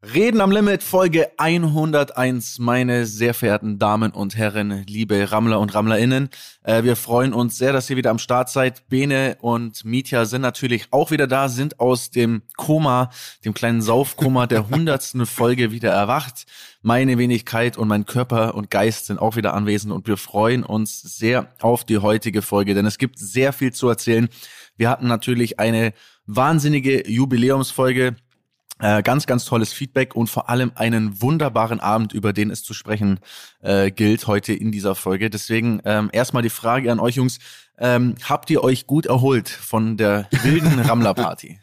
[0.00, 6.30] Reden am Limit, Folge 101, meine sehr verehrten Damen und Herren, liebe Rammler und Rammlerinnen.
[6.62, 8.88] Äh, wir freuen uns sehr, dass ihr wieder am Start seid.
[8.88, 13.10] Bene und Mietja sind natürlich auch wieder da, sind aus dem Koma,
[13.44, 16.46] dem kleinen Saufkoma der hundertsten Folge wieder erwacht.
[16.80, 21.00] Meine Wenigkeit und mein Körper und Geist sind auch wieder anwesend und wir freuen uns
[21.02, 24.28] sehr auf die heutige Folge, denn es gibt sehr viel zu erzählen.
[24.76, 25.92] Wir hatten natürlich eine
[26.24, 28.14] wahnsinnige Jubiläumsfolge
[28.80, 32.74] äh, ganz, ganz tolles Feedback und vor allem einen wunderbaren Abend, über den es zu
[32.74, 33.20] sprechen
[33.60, 35.30] äh, gilt heute in dieser Folge.
[35.30, 37.38] Deswegen ähm, erstmal die Frage an euch Jungs.
[37.78, 41.60] Ähm, habt ihr euch gut erholt von der wilden Rammler-Party?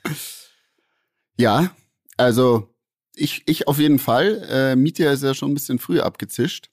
[1.38, 1.72] Ja,
[2.18, 2.74] also
[3.16, 4.48] ich, ich auf jeden Fall.
[4.50, 6.70] Äh, Mietja ist ja schon ein bisschen früh abgezischt.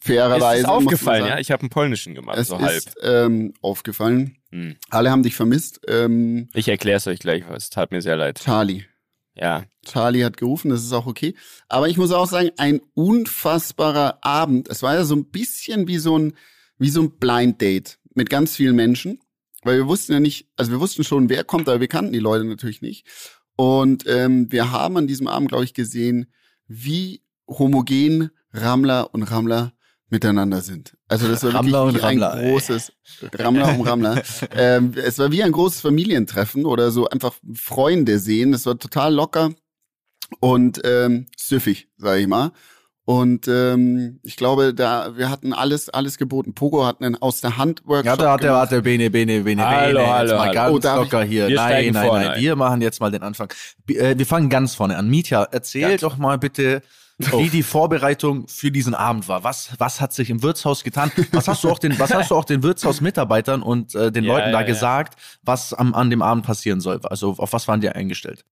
[0.00, 0.62] Fairerweise.
[0.62, 1.38] Ist aufgefallen, ja?
[1.38, 2.76] Ich habe einen polnischen gemacht, es so halb.
[2.76, 4.36] Ist, ähm, aufgefallen.
[4.50, 4.76] Hm.
[4.90, 5.80] Alle haben dich vermisst.
[5.86, 8.40] Ähm, ich erkläre es euch gleich, es tat mir sehr leid.
[8.42, 8.84] Charlie.
[9.34, 9.64] Ja.
[9.84, 11.34] Charlie hat gerufen, das ist auch okay.
[11.68, 14.68] Aber ich muss auch sagen, ein unfassbarer Abend.
[14.68, 16.34] Es war ja so ein bisschen wie so ein,
[16.78, 19.20] wie so ein Blind Date mit ganz vielen Menschen.
[19.64, 22.18] Weil wir wussten ja nicht, also wir wussten schon, wer kommt, aber wir kannten die
[22.18, 23.06] Leute natürlich nicht.
[23.56, 26.32] Und ähm, wir haben an diesem Abend, glaube ich, gesehen,
[26.66, 29.72] wie homogen Rammler und Rammler
[30.12, 30.96] miteinander sind.
[31.08, 32.92] Also das war Rammler wirklich ein Rammler, großes
[33.34, 34.22] Rammler und Rammler.
[34.56, 38.52] ähm, es war wie ein großes Familientreffen oder so einfach Freunde sehen.
[38.54, 39.50] Es war total locker
[40.38, 42.52] und ähm, süffig, sage ich mal.
[43.04, 46.54] Und ähm, ich glaube, da wir hatten alles alles geboten.
[46.54, 48.20] Pogo hat einen aus der Hand Workshop.
[48.20, 50.08] Ja, warte, warte, Bene, Bene, Bene, hallo, Bene.
[50.08, 50.78] Hallo, jetzt mal hallo.
[50.78, 51.48] ganz Oh, locker hier.
[51.48, 52.34] Wir nein, nein, vorne nein.
[52.34, 52.40] ein.
[52.40, 53.52] Wir machen jetzt mal den Anfang.
[53.88, 55.08] Äh, Wir fangen ganz vorne an.
[55.10, 55.96] Mietja, erzähl Ja.
[55.96, 56.82] doch mal bitte,
[57.18, 59.44] wie die Vorbereitung für diesen Abend war.
[59.44, 61.10] Was, was hat sich im Wirtshaus getan?
[61.32, 64.34] Was hast du auch den, was hast du auch den Wirtshausmitarbeitern und äh, den Ja,
[64.34, 64.66] Leuten da ja, ja.
[64.66, 67.00] gesagt, was am, an dem Abend passieren soll?
[67.04, 68.44] Also auf was waren die eingestellt?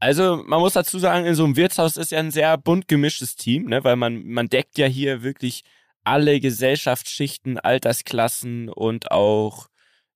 [0.00, 3.34] Also man muss dazu sagen, in so einem Wirtshaus ist ja ein sehr bunt gemischtes
[3.34, 3.82] Team, ne?
[3.82, 5.64] weil man, man deckt ja hier wirklich
[6.04, 9.68] alle Gesellschaftsschichten, Altersklassen und auch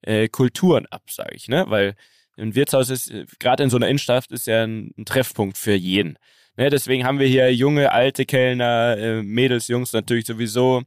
[0.03, 1.49] äh, Kulturen ab, sage ich.
[1.49, 1.65] Ne?
[1.69, 1.97] Weil
[2.37, 5.75] ein Wirtshaus ist, äh, gerade in so einer Innenstadt, ist ja ein, ein Treffpunkt für
[5.75, 6.17] jeden.
[6.57, 6.71] Ne?
[6.71, 10.83] Deswegen haben wir hier junge, alte Kellner, äh, Mädels, Jungs natürlich sowieso.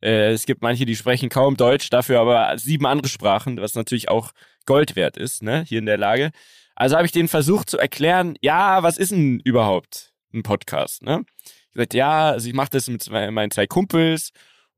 [0.00, 4.08] Äh, es gibt manche, die sprechen kaum Deutsch, dafür aber sieben andere Sprachen, was natürlich
[4.08, 4.32] auch
[4.66, 5.64] Gold wert ist, ne?
[5.66, 6.30] hier in der Lage.
[6.76, 11.24] Also habe ich denen versucht zu erklären, ja, was ist denn überhaupt ein Podcast, ne?
[11.44, 14.30] Ich gesagt, ja, also ich mache das mit zwei, meinen zwei Kumpels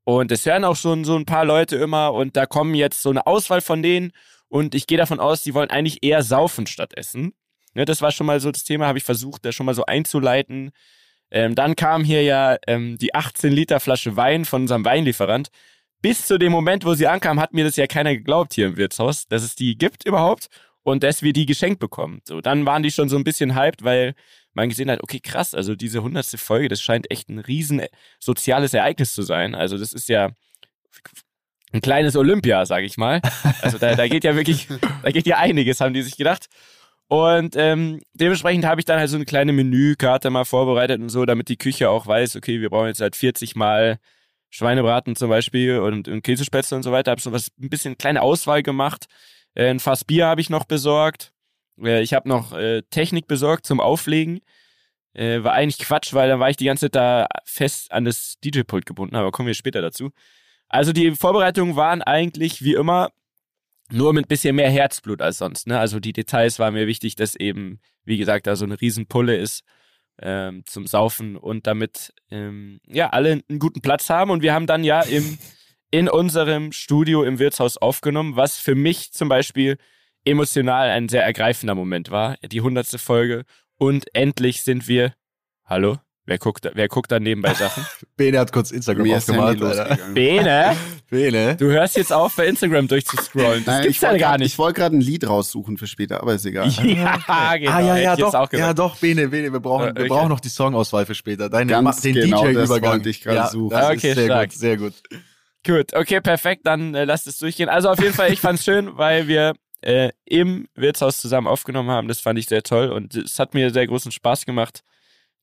[0.05, 3.11] und es hören auch schon so ein paar Leute immer und da kommen jetzt so
[3.11, 4.13] eine Auswahl von denen
[4.49, 7.35] und ich gehe davon aus, die wollen eigentlich eher saufen statt essen.
[7.75, 9.87] Ne, das war schon mal so das Thema, habe ich versucht, da schon mal so
[9.87, 10.73] einzuleiten.
[11.31, 15.51] Ähm, dann kam hier ja ähm, die 18 Liter Flasche Wein von unserem Weinlieferant.
[16.03, 18.77] Bis zu dem Moment, wo sie ankam, hat mir das ja keiner geglaubt hier im
[18.77, 20.49] Wirtshaus, dass es die gibt überhaupt
[20.83, 22.21] und dass wir die geschenkt bekommen.
[22.25, 24.15] So, dann waren die schon so ein bisschen hyped, weil
[24.55, 27.83] man gesehen hat, okay, krass, also diese hundertste Folge, das scheint echt ein riesen
[28.19, 29.55] soziales Ereignis zu sein.
[29.55, 30.31] Also das ist ja
[31.73, 33.21] ein kleines Olympia, sag ich mal.
[33.63, 34.67] Also da, da geht ja wirklich,
[35.03, 36.47] da geht ja einiges, haben die sich gedacht.
[37.11, 41.27] Und ähm, dementsprechend habe ich dann halt so eine kleine Menükarte mal vorbereitet und so,
[41.27, 43.99] damit die Küche auch weiß, okay, wir brauchen jetzt halt 40 Mal
[44.49, 47.11] Schweinebraten zum Beispiel und, und Käsespätzle und so weiter.
[47.11, 49.07] Habe so was ein bisschen kleine Auswahl gemacht.
[49.55, 51.33] Äh, ein Fass Bier habe ich noch besorgt.
[51.83, 54.39] Äh, ich habe noch äh, Technik besorgt zum Auflegen.
[55.13, 58.35] Äh, war eigentlich Quatsch, weil dann war ich die ganze Zeit da fest an das
[58.45, 60.11] DJ-Pult gebunden, aber kommen wir später dazu.
[60.69, 63.11] Also die Vorbereitungen waren eigentlich wie immer
[63.93, 65.67] nur mit bisschen mehr Herzblut als sonst.
[65.67, 65.79] Ne?
[65.79, 69.63] Also die Details waren mir wichtig, dass eben, wie gesagt, da so eine Riesenpulle ist
[70.21, 74.31] ähm, zum Saufen und damit ähm, ja alle einen guten Platz haben.
[74.31, 75.39] Und wir haben dann ja im,
[75.91, 79.77] in unserem Studio im Wirtshaus aufgenommen, was für mich zum Beispiel
[80.25, 82.37] emotional ein sehr ergreifender Moment war.
[82.43, 83.45] Die hundertste Folge.
[83.77, 85.15] Und endlich sind wir.
[85.65, 85.99] Hallo?
[86.31, 87.85] Wer guckt, wer guckt da nebenbei Sachen?
[88.17, 89.59] Bene hat kurz Instagram Mir aufgemacht.
[90.15, 90.77] Bene,
[91.11, 91.57] Bene?
[91.57, 93.65] du hörst jetzt auf, bei Instagram durchzuscrollen.
[93.65, 94.53] Das Nein, gibt's ich ja wollte gar nicht.
[94.53, 96.69] Ich wollte gerade ein Lied raussuchen für später, aber ist egal.
[96.85, 97.73] Ja, genau.
[97.73, 100.01] ah ja, hätte ja, jetzt doch, auch ja doch, Bene, Bene, wir brauchen, Äh, wir
[100.03, 100.09] okay.
[100.09, 101.51] brauchen noch die Songauswahl für später.
[101.51, 102.93] Deine, Ganz den genau, das DJ-Übergang.
[102.93, 103.71] wollte ich gerade ja, suchen.
[103.71, 104.51] Das Okay, ist sehr stark.
[104.51, 104.93] gut, sehr gut.
[105.67, 107.69] Gut, okay, perfekt, dann äh, lasst es durchgehen.
[107.69, 112.07] Also auf jeden Fall, ich fand's schön, weil wir äh, im Wirtshaus zusammen aufgenommen haben.
[112.07, 114.83] Das fand ich sehr toll und es hat mir sehr großen Spaß gemacht,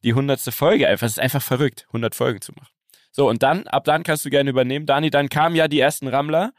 [0.03, 1.05] die hundertste Folge einfach.
[1.07, 2.69] Es ist einfach verrückt, 100 Folgen zu machen.
[3.11, 4.85] So, und dann, ab dann kannst du gerne übernehmen.
[4.85, 6.51] Dani, dann kamen ja die ersten Rammler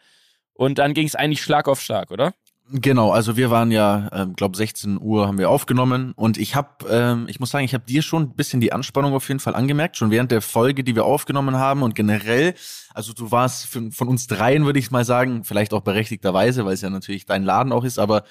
[0.55, 2.35] und dann ging es eigentlich Schlag auf Schlag, oder?
[2.71, 6.87] Genau, also wir waren ja, ähm, glaube 16 Uhr haben wir aufgenommen und ich habe,
[6.91, 9.55] ähm, ich muss sagen, ich habe dir schon ein bisschen die Anspannung auf jeden Fall
[9.55, 12.55] angemerkt, schon während der Folge, die wir aufgenommen haben und generell,
[12.93, 16.75] also du warst von, von uns dreien, würde ich mal sagen, vielleicht auch berechtigterweise, weil
[16.75, 18.25] es ja natürlich dein Laden auch ist, aber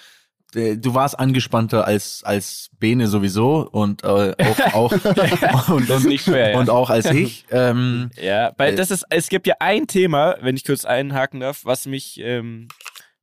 [0.54, 4.34] du warst angespannter als als Bene sowieso und äh,
[4.74, 4.94] auch
[5.54, 6.60] auch und, nicht schwer, ja.
[6.60, 7.46] und auch als ich.
[7.52, 11.40] Ähm, Ja, weil Äh, das ist, es gibt ja ein Thema, wenn ich kurz einhaken
[11.40, 12.68] darf, was mich ähm,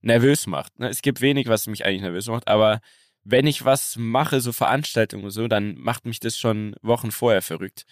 [0.02, 0.78] nervös macht.
[0.78, 0.88] ne?
[0.88, 2.80] Es gibt wenig, was mich eigentlich nervös macht, aber
[3.24, 7.42] wenn ich was mache, so Veranstaltungen und so, dann macht mich das schon Wochen vorher
[7.42, 7.86] verrückt.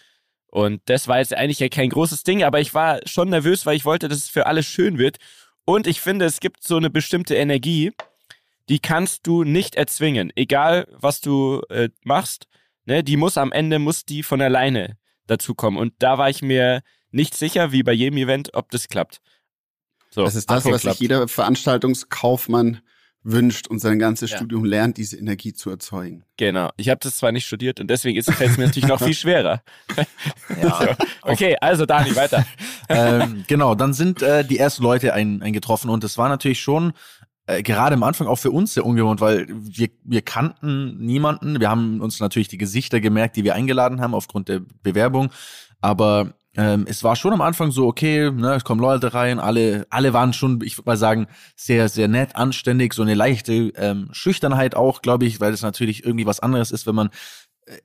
[0.46, 3.76] Und das war jetzt eigentlich ja kein großes Ding, aber ich war schon nervös, weil
[3.76, 5.16] ich wollte, dass es für alle schön wird.
[5.64, 7.92] Und ich finde, es gibt so eine bestimmte Energie,
[8.72, 10.32] die kannst du nicht erzwingen.
[10.34, 12.46] Egal, was du äh, machst,
[12.86, 14.96] ne, die muss am Ende, muss die von alleine
[15.26, 15.78] dazukommen.
[15.78, 16.80] Und da war ich mir
[17.10, 19.20] nicht sicher, wie bei jedem Event, ob das klappt.
[20.08, 22.80] So, Das ist das, was sich jeder Veranstaltungskaufmann
[23.22, 24.38] wünscht und sein ganzes Ja.
[24.38, 26.24] Studium lernt, diese Energie zu erzeugen.
[26.38, 26.70] Genau.
[26.78, 29.62] Ich habe das zwar nicht studiert und deswegen fällt es mir natürlich noch viel schwerer.
[30.62, 30.96] ja.
[31.20, 32.46] Okay, also Dani, weiter.
[32.88, 36.94] ähm, genau, dann sind äh, die ersten Leute ein, eingetroffen und das war natürlich schon
[37.58, 41.60] äh, gerade am Anfang auch für uns sehr ungewohnt, weil wir, wir kannten niemanden.
[41.60, 45.30] Wir haben uns natürlich die Gesichter gemerkt, die wir eingeladen haben aufgrund der Bewerbung,
[45.80, 49.86] aber ähm, es war schon am Anfang so, okay, ne, es kommen Leute rein, alle,
[49.88, 51.26] alle waren schon, ich würde mal sagen,
[51.56, 56.04] sehr, sehr nett, anständig, so eine leichte ähm, Schüchternheit auch, glaube ich, weil es natürlich
[56.04, 57.08] irgendwie was anderes ist, wenn man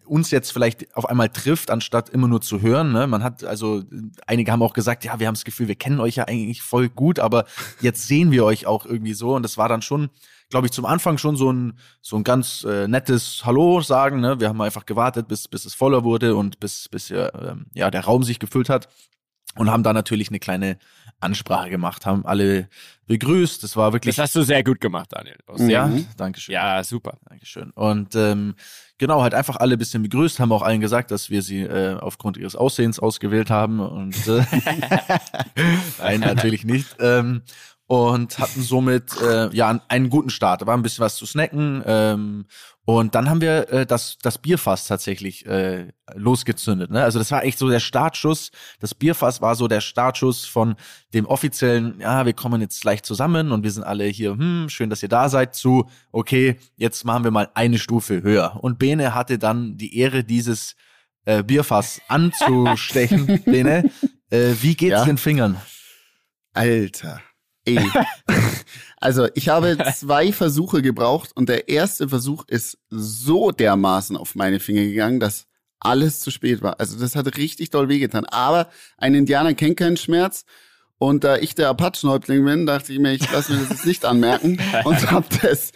[0.05, 2.91] uns jetzt vielleicht auf einmal trifft, anstatt immer nur zu hören.
[2.91, 3.07] Ne?
[3.07, 3.83] Man hat also,
[4.25, 6.89] einige haben auch gesagt, ja, wir haben das Gefühl, wir kennen euch ja eigentlich voll
[6.89, 7.45] gut, aber
[7.81, 9.35] jetzt sehen wir euch auch irgendwie so.
[9.35, 10.09] Und das war dann schon,
[10.49, 14.19] glaube ich, zum Anfang schon so ein, so ein ganz äh, nettes Hallo sagen.
[14.19, 14.39] Ne?
[14.39, 17.91] Wir haben einfach gewartet, bis, bis es voller wurde und bis, bis äh, ähm, ja,
[17.91, 18.89] der Raum sich gefüllt hat.
[19.55, 20.77] Und haben da natürlich eine kleine
[21.19, 22.69] Ansprache gemacht, haben alle
[23.07, 23.63] begrüßt.
[23.63, 24.15] Das war wirklich.
[24.15, 25.37] Das hast du sehr gut gemacht, Daniel.
[25.57, 25.69] Mhm.
[25.69, 26.53] ja, Dankeschön.
[26.53, 27.17] Ja, super.
[27.27, 27.71] Dankeschön.
[27.71, 28.55] Und ähm,
[28.97, 31.95] genau, halt einfach alle ein bisschen begrüßt, haben auch allen gesagt, dass wir sie äh,
[31.95, 33.79] aufgrund ihres Aussehens ausgewählt haben.
[33.79, 34.43] Und äh,
[35.99, 36.95] nein, natürlich nicht.
[36.99, 37.41] Ähm,
[37.87, 40.61] und hatten somit äh, ja einen guten Start.
[40.61, 41.81] Da war ein bisschen was zu snacken.
[41.85, 42.45] Ähm,
[42.89, 46.89] und dann haben wir äh, das, das Bierfass tatsächlich äh, losgezündet.
[46.89, 47.03] Ne?
[47.03, 48.49] Also das war echt so der Startschuss.
[48.79, 50.75] Das Bierfass war so der Startschuss von
[51.13, 54.89] dem offiziellen, ja, wir kommen jetzt gleich zusammen und wir sind alle hier, hm, schön,
[54.89, 58.57] dass ihr da seid, zu, okay, jetzt machen wir mal eine Stufe höher.
[58.63, 60.77] Und Bene hatte dann die Ehre, dieses
[61.25, 63.43] äh, Bierfass anzustechen.
[63.43, 63.91] Bene,
[64.29, 65.03] äh, wie geht's Ja.
[65.03, 65.59] den Fingern?
[66.53, 67.19] Alter.
[67.67, 67.79] Ey.
[68.99, 74.59] Also ich habe zwei Versuche gebraucht und der erste Versuch ist so dermaßen auf meine
[74.59, 75.45] Finger gegangen, dass
[75.79, 76.79] alles zu spät war.
[76.79, 78.25] Also das hat richtig doll wehgetan.
[78.25, 80.45] Aber ein Indianer kennt keinen Schmerz.
[80.97, 84.03] Und da ich der Apachenhäuptling bin, dachte ich mir, ich lasse mir das jetzt nicht
[84.03, 85.73] anmerken und hab das,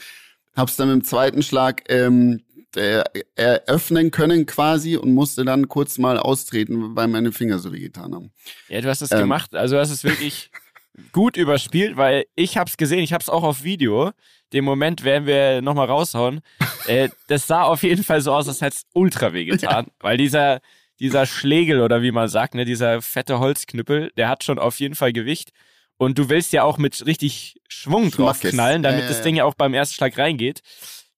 [0.55, 2.41] hab's dann mit dem zweiten Schlag ähm,
[2.75, 3.03] äh,
[3.35, 8.31] eröffnen können quasi und musste dann kurz mal austreten, weil meine Finger so wehgetan haben.
[8.67, 9.19] Ja, du hast es Ähm.
[9.19, 9.53] gemacht.
[9.53, 10.49] Also du hast es wirklich
[11.11, 14.11] gut überspielt, weil ich hab's gesehen, ich hab's auch auf Video.
[14.53, 16.41] Den Moment werden wir nochmal raushauen.
[16.87, 19.87] äh, das sah auf jeden Fall so aus, als hätte es ultra weh getan.
[19.99, 20.59] Weil dieser,
[20.99, 24.95] dieser Schlegel oder wie man sagt, ne, dieser fette Holzknüppel, der hat schon auf jeden
[24.95, 25.51] Fall Gewicht.
[25.97, 28.51] Und du willst ja auch mit richtig Schwung drauf Schmackes.
[28.51, 29.23] knallen, damit Ja, ja, das ja.
[29.23, 30.61] Ding ja auch beim ersten Schlag reingeht.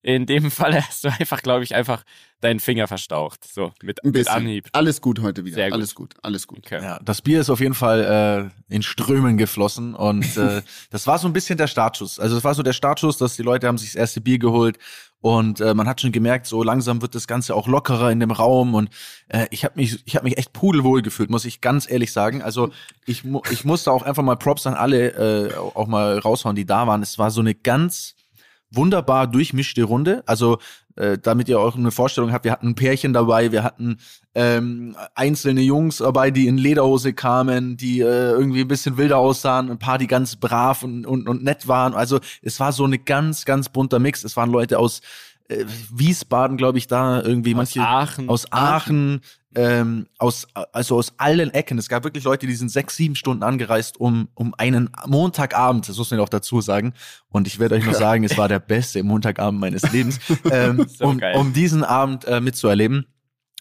[0.04, 2.04] In dem Fall hast du einfach, glaube ich, einfach
[2.42, 3.48] deinen Finger verstaucht.
[3.52, 4.34] So, mit, Ein mit bisschen.
[4.36, 4.68] Anhieb.
[4.74, 5.56] Alles gut heute wieder.
[5.56, 5.74] Sehr gut.
[5.74, 6.60] Alles gut, alles gut.
[6.60, 6.84] Okay.
[6.84, 10.62] Ja, das Bier ist auf jeden Fall äh, in Strömen geflossen und äh,
[10.92, 12.20] das war so ein bisschen der Startschuss.
[12.20, 14.78] Also es war so der Startschuss, dass die Leute haben sich das erste Bier geholt
[15.22, 18.32] und äh, man hat schon gemerkt, so langsam wird das Ganze auch lockerer in dem
[18.32, 18.90] Raum und
[19.30, 22.42] äh, ich habe mich, ich habe mich echt pudelwohl gefühlt, muss ich ganz ehrlich sagen.
[22.42, 22.72] Also
[23.06, 26.66] ich, mu ich musste auch einfach mal Props an alle äh, auch mal raushauen, die
[26.66, 27.02] da waren.
[27.02, 28.16] Es war so eine ganz
[28.76, 30.24] wunderbar durchmischte Runde.
[30.26, 30.58] Also
[30.96, 33.98] äh, damit ihr auch eine Vorstellung habt, wir hatten ein Pärchen dabei, wir hatten
[34.36, 39.72] ähm, einzelne Jungs dabei, die in Lederhose kamen, die äh, irgendwie ein bisschen wilder aussahen,
[39.72, 41.94] ein paar, die ganz brav und, und, und nett waren.
[41.94, 44.24] Also es war so eine ganz, ganz bunter Mix.
[44.24, 45.02] Es waren Leute aus
[45.50, 48.30] äh, Wiesbaden, glaube ich, da irgendwie Aus manche Aachen.
[48.30, 49.22] aus Aachen,
[49.56, 51.78] ähm, aus also aus allen Ecken.
[51.78, 55.88] Es gab wirklich Leute, die sind sechs, sieben Stunden angereist, um um einen Montagabend.
[55.88, 56.94] Das muss man auch dazu sagen.
[57.30, 60.20] Und ich werde euch noch sagen, es war der beste Montagabend meines Lebens,
[60.52, 63.06] ähm, So um, um diesen Abend äh, mitzuerleben.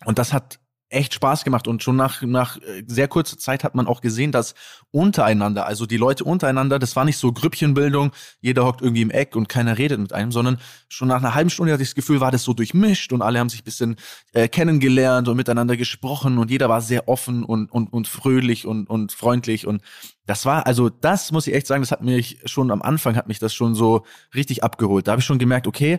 [0.04, 0.58] Und das hat
[0.92, 4.32] echt Spaß gemacht und schon nach nach äh, sehr kurzer Zeit hat man auch gesehen,
[4.32, 4.54] dass
[4.90, 9.36] untereinander, also die Leute untereinander, das war nicht so Grüppchenbildung, jeder hockt irgendwie im Eck
[9.36, 10.58] und keiner redet mit einem, sondern
[10.88, 13.38] schon nach einer halben Stunde hatte ich das Gefühl, war das so durchmischt und alle
[13.38, 13.96] haben sich ein bisschen
[14.32, 18.88] äh, kennengelernt und miteinander gesprochen und jeder war sehr offen und und und fröhlich und
[18.88, 19.82] und freundlich und
[20.26, 23.28] das war also das muss ich echt sagen, das hat mich schon am Anfang hat
[23.28, 25.06] mich das schon so richtig abgeholt.
[25.06, 25.98] Da habe ich schon gemerkt, okay,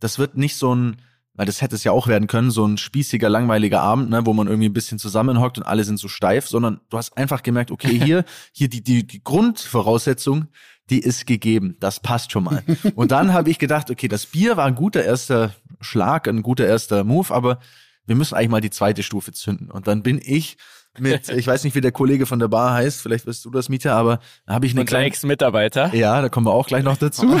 [0.00, 0.96] das wird nicht so ein
[1.34, 4.32] weil das hätte es ja auch werden können, so ein spießiger, langweiliger Abend, ne, wo
[4.32, 7.70] man irgendwie ein bisschen zusammenhockt und alle sind so steif, sondern du hast einfach gemerkt,
[7.70, 10.46] okay, hier, hier die, die, die Grundvoraussetzung,
[10.90, 11.76] die ist gegeben.
[11.80, 12.62] Das passt schon mal.
[12.94, 16.66] Und dann habe ich gedacht, okay, das Bier war ein guter erster Schlag, ein guter
[16.66, 17.58] erster Move, aber
[18.06, 19.70] wir müssen eigentlich mal die zweite Stufe zünden.
[19.70, 20.56] Und dann bin ich
[20.98, 23.68] mit, ich weiß nicht, wie der Kollege von der Bar heißt, vielleicht wirst du das,
[23.68, 25.06] Mieter, aber da habe ich eine Unser kleine...
[25.06, 25.94] Ex-Mitarbeiter.
[25.94, 27.40] Ja, da kommen wir auch gleich noch dazu.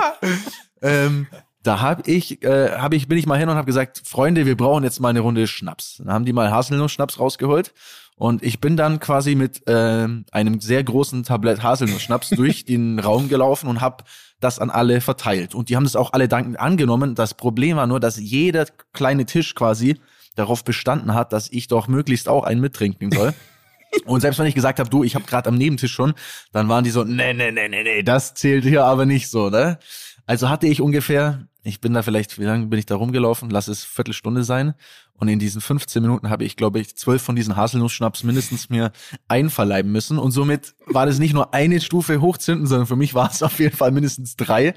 [0.82, 1.26] ähm,
[1.62, 4.56] da hab ich, äh, hab ich, bin ich mal hin und habe gesagt, Freunde, wir
[4.56, 5.96] brauchen jetzt mal eine Runde Schnaps.
[5.98, 7.74] Dann haben die mal Haselnuss-Schnaps rausgeholt
[8.16, 13.28] und ich bin dann quasi mit äh, einem sehr großen Tablett Haselnuss-Schnaps durch den Raum
[13.28, 14.04] gelaufen und habe
[14.40, 15.54] das an alle verteilt.
[15.54, 17.14] Und die haben das auch alle dankend angenommen.
[17.14, 20.00] Das Problem war nur, dass jeder kleine Tisch quasi
[20.34, 23.34] darauf bestanden hat, dass ich doch möglichst auch einen mittrinken soll.
[24.04, 26.14] Und selbst wenn ich gesagt habe, du, ich habe gerade am Nebentisch schon,
[26.52, 29.50] dann waren die so, nee, nee, nee, nee, nee, das zählt hier aber nicht so,
[29.50, 29.78] ne?
[30.26, 33.50] Also hatte ich ungefähr, ich bin da vielleicht, wie lange bin ich da rumgelaufen?
[33.50, 34.74] Lass es Viertelstunde sein.
[35.12, 38.92] Und in diesen 15 Minuten habe ich, glaube ich, zwölf von diesen Haselnussschnaps mindestens mir
[39.28, 40.18] einverleiben müssen.
[40.18, 43.58] Und somit war das nicht nur eine Stufe hochzünden, sondern für mich war es auf
[43.58, 44.74] jeden Fall mindestens drei.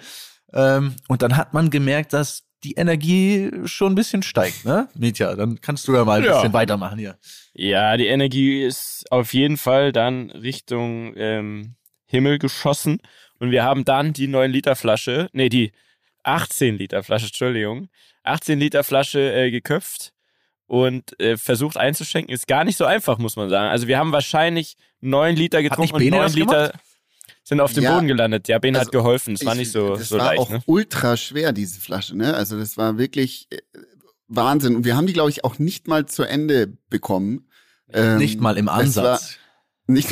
[0.53, 4.87] Ähm, und dann hat man gemerkt, dass die Energie schon ein bisschen steigt, ne?
[4.95, 6.35] Mitya, dann kannst du ja mal ein Ja.
[6.35, 7.17] bisschen weitermachen hier.
[7.53, 11.75] Ja, die Energie ist auf jeden Fall dann Richtung ähm,
[12.05, 12.99] Himmel geschossen.
[13.39, 15.71] Und wir haben dann die 9 Liter Flasche, nee, die
[16.23, 17.89] 18 Liter Flasche, Entschuldigung,
[18.23, 20.13] 18 Liter Flasche äh, geköpft
[20.67, 22.33] und äh, versucht einzuschenken.
[22.33, 23.69] Ist gar nicht so einfach, muss man sagen.
[23.69, 26.73] Also wir haben wahrscheinlich 9 Liter getrunken und Bene 9 das Liter
[27.43, 27.93] sind auf dem Ja.
[27.95, 28.47] Boden gelandet.
[28.47, 29.33] Ja, Ben Also, hat geholfen.
[29.33, 30.39] Es war Ich- nicht so, das so war leicht.
[30.39, 30.61] auch Ne?
[30.65, 32.33] ultra schwer, diese Flasche, ne?
[32.33, 33.57] Also das war wirklich äh,
[34.29, 34.77] Wahnsinn.
[34.77, 37.49] Und wir haben die, glaube ich, auch nicht mal zu Ende bekommen.
[37.91, 39.37] Ähm, nicht mal im war Ansatz.
[39.85, 40.09] Nicht,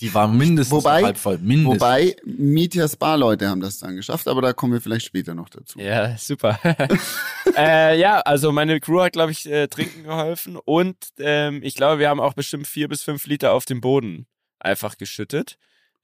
[0.00, 1.38] Die war mindestens Wobei- halb voll.
[1.38, 1.80] Mindestens.
[1.80, 5.78] wobei Mietjas Barleute haben das dann geschafft, aber da kommen wir vielleicht später noch dazu.
[5.80, 6.58] Ja, super.
[7.56, 11.98] äh, ja, also meine Crew hat, glaube ich, äh, trinken geholfen und ähm, ich glaube,
[11.98, 14.26] wir haben auch bestimmt vier bis fünf Liter auf dem Boden
[14.60, 15.58] einfach geschüttet.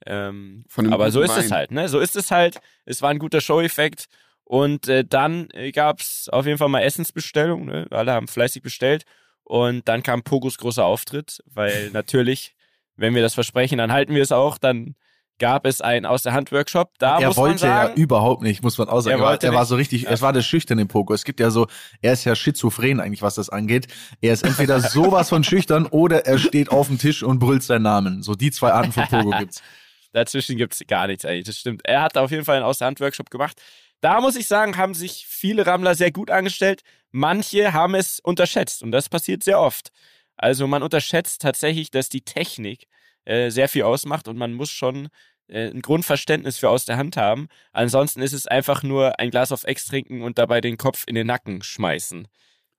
[0.06, 1.88] Ähm, aber so ist es halt, ne?
[1.88, 2.60] So ist es halt.
[2.84, 4.06] Es war ein guter Show-Effekt.
[4.44, 7.64] Und äh, dann äh, gab's auf jeden Fall mal Essensbestellung.
[7.64, 7.86] Ne?
[7.90, 9.04] Alle haben fleißig bestellt.
[9.42, 12.53] Und dann kam Pogos großer Auftritt, weil natürlich,
[12.96, 14.58] wenn wir das versprechen, dann halten wir es auch.
[14.58, 14.94] Dann
[15.38, 16.92] gab es einen aus der Hand Workshop.
[16.98, 19.20] Da er wollte sagen, ja überhaupt nicht, muss man auch sagen.
[19.20, 21.12] Er Er, war, er so richtig, es war der schüchterne Pogo.
[21.12, 21.66] Es gibt ja so,
[22.00, 23.88] er ist ja schizophren eigentlich, was das angeht.
[24.20, 27.82] Er ist entweder sowas von schüchtern oder er steht auf dem Tisch und brüllt seinen
[27.82, 28.22] Namen.
[28.22, 29.62] So die zwei Arten von Pogo gibt's.
[30.12, 31.82] Dazwischen gibt's gar nichts eigentlich, das stimmt.
[31.84, 33.60] Er hat auf jeden Fall einen Aus-der-Hand-Workshop gemacht.
[34.00, 36.82] Da muss ich sagen, haben sich viele Rammler sehr gut angestellt.
[37.10, 39.90] Manche haben es unterschätzt und das passiert sehr oft.
[40.36, 42.86] Also man unterschätzt tatsächlich, dass die Technik
[43.24, 45.08] äh, sehr viel ausmacht und man muss schon
[45.48, 47.48] äh, ein Grundverständnis für aus der Hand haben.
[47.72, 51.14] Ansonsten ist es einfach nur ein Glas auf Ex trinken und dabei den Kopf in
[51.14, 52.28] den Nacken schmeißen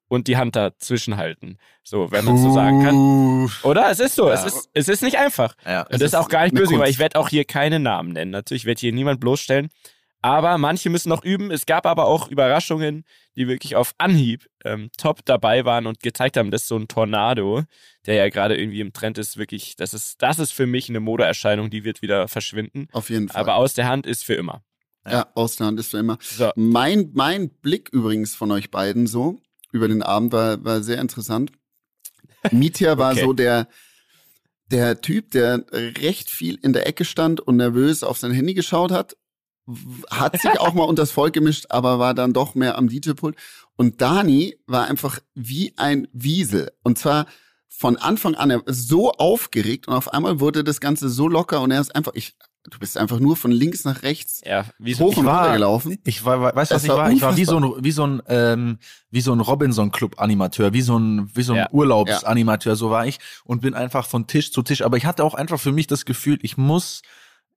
[0.07, 1.57] und die Hand dazwischen halten.
[1.83, 3.51] So, wenn man so sagen kann.
[3.63, 3.89] Oder?
[3.89, 4.47] Es ist so, es Ja.
[4.47, 5.55] ist, es ist nicht einfach.
[5.65, 8.13] Ja, Und das ist auch gar nicht böse, weil ich werde auch hier keine Namen
[8.13, 8.31] nennen.
[8.31, 9.69] Natürlich werde hier niemand bloßstellen.
[10.25, 11.51] Aber manche müssen noch üben.
[11.51, 13.03] Es gab aber auch Überraschungen,
[13.35, 17.61] die wirklich auf Anhieb ähm, top dabei waren und gezeigt haben, dass so ein Tornado,
[18.07, 20.99] der ja gerade irgendwie im Trend ist, wirklich, das ist, das ist für mich eine
[20.99, 22.87] Modeerscheinung, die wird wieder verschwinden.
[22.91, 23.39] Auf jeden Fall.
[23.39, 24.63] Aber aus der Hand ist für immer.
[25.07, 26.17] ja, Ausland ist für immer.
[26.21, 26.49] So.
[26.55, 29.39] Mein, mein Blick übrigens von euch beiden so
[29.71, 31.51] über den Abend war, war sehr interessant.
[32.49, 33.21] Mitya war Okay.
[33.21, 33.67] so der,
[34.71, 38.91] der Typ, der recht viel in der Ecke stand und nervös auf sein Handy geschaut
[38.91, 39.15] hat.
[40.11, 43.35] Hat sich auch mal unters Volk gemischt, aber war dann doch mehr am DJ-Pult.
[43.75, 46.71] Und Dani war einfach wie ein Wiesel.
[46.83, 47.25] Und zwar
[47.67, 51.61] von Anfang an er ist so aufgeregt und auf einmal wurde das Ganze so locker
[51.61, 52.35] und er ist einfach, ich,
[52.69, 55.53] du bist einfach nur von links nach rechts Ja, wie so, hoch und war- runter
[55.53, 55.97] gelaufen.
[56.05, 57.11] ich war, weißt du, was ich war war?
[57.11, 58.77] Ich war wie so ein, wie so ein, ähm,
[59.11, 61.67] wie so ein Robinson-Club-Animateur, wie so ein, wie so ein Ja.
[61.71, 64.81] Urlaubsanimateur, so war ich und bin einfach von Tisch zu Tisch.
[64.81, 67.01] Aber ich hatte auch einfach für mich das Gefühl, ich muss,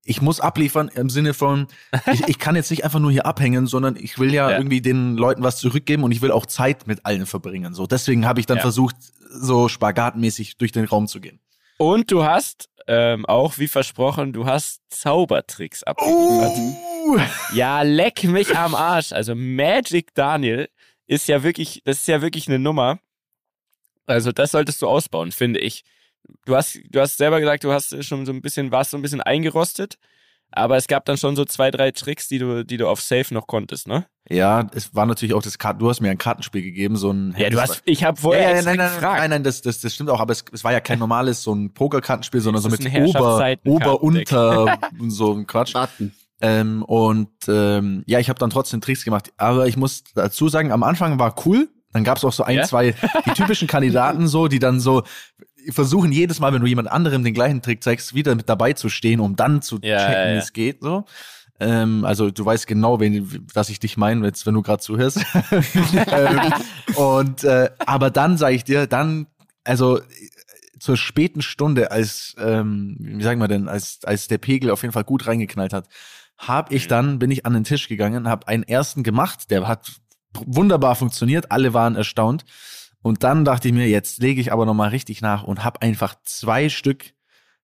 [0.09, 1.67] ich muss abliefern im Sinne von,
[2.12, 4.57] ich, ich kann jetzt nicht einfach nur hier abhängen, sondern ich will ja, Ja.
[4.57, 7.75] irgendwie den Leuten was zurückgeben und ich will auch Zeit mit allen verbringen.
[7.75, 8.62] So, deswegen habe ich dann Ja.
[8.62, 8.97] versucht,
[9.31, 11.41] so spagatmäßig durch den Raum zu gehen.
[11.77, 16.57] Und du hast ähm, auch, wie versprochen, du hast Zaubertricks abgeliefert.
[16.57, 17.19] Uh.
[17.55, 19.12] Ja, leck mich am Arsch.
[19.12, 20.69] Also Magic Daniel
[21.07, 22.99] ist ja wirklich, das ist ja wirklich eine Nummer.
[24.07, 25.85] Also das solltest du ausbauen, finde ich.
[26.45, 29.03] Du hast, du hast selber gesagt, du hast schon so ein bisschen, warst so ein
[29.03, 29.99] bisschen eingerostet,
[30.51, 33.33] aber es gab dann schon so zwei, drei Tricks, die du, die du auf Safe
[33.35, 34.07] noch konntest, ne?
[34.31, 37.35] Ja, es war natürlich auch das Karten, du hast mir ein Kartenspiel gegeben, so ein
[37.39, 39.19] Ja, du hast, ich habe Ja, vorher ja, extra nein, nein, gefragt.
[39.21, 41.55] nein, nein, das, das, das stimmt auch, aber es, es war ja kein normales so
[41.55, 43.57] ein Pokerkartenspiel, sondern so mit Ober.
[43.65, 45.75] Ober, Unter und so ein Quatsch.
[46.41, 49.33] Ähm, und ähm, ja, ich habe dann trotzdem Tricks gemacht.
[49.39, 51.69] Aber ich muss dazu sagen, am Anfang war cool.
[51.93, 52.65] Dann gab's auch so ein, Ja?
[52.65, 52.95] zwei,
[53.25, 55.03] die typischen Kandidaten so, die dann so,
[55.71, 58.88] versuchen jedes Mal, wenn du jemand anderem den gleichen Trick zeigst, wieder mit dabei zu
[58.88, 60.38] stehen, um dann zu Ja, checken, ja, wie ja.
[60.38, 60.81] es geht.
[60.81, 61.05] So.
[61.61, 65.19] Ähm, also du weißt genau, wen, dass ich dich meine, jetzt, wenn du gerade zuhörst.
[65.93, 66.41] ähm,
[66.95, 69.27] und äh, aber dann sage ich dir, dann,
[69.65, 70.00] also
[70.79, 74.93] zur späten Stunde, als ähm, wie sagen wir denn, als als der Pegel auf jeden
[74.93, 75.88] Fall gut reingeknallt hat,
[76.37, 79.91] habe ich dann bin ich an den Tisch gegangen, habe einen ersten gemacht, der hat
[80.35, 82.45] wunderbar funktioniert, alle waren erstaunt.
[83.02, 85.83] Und dann dachte ich mir, jetzt lege ich aber noch mal richtig nach und habe
[85.83, 87.12] einfach zwei Stück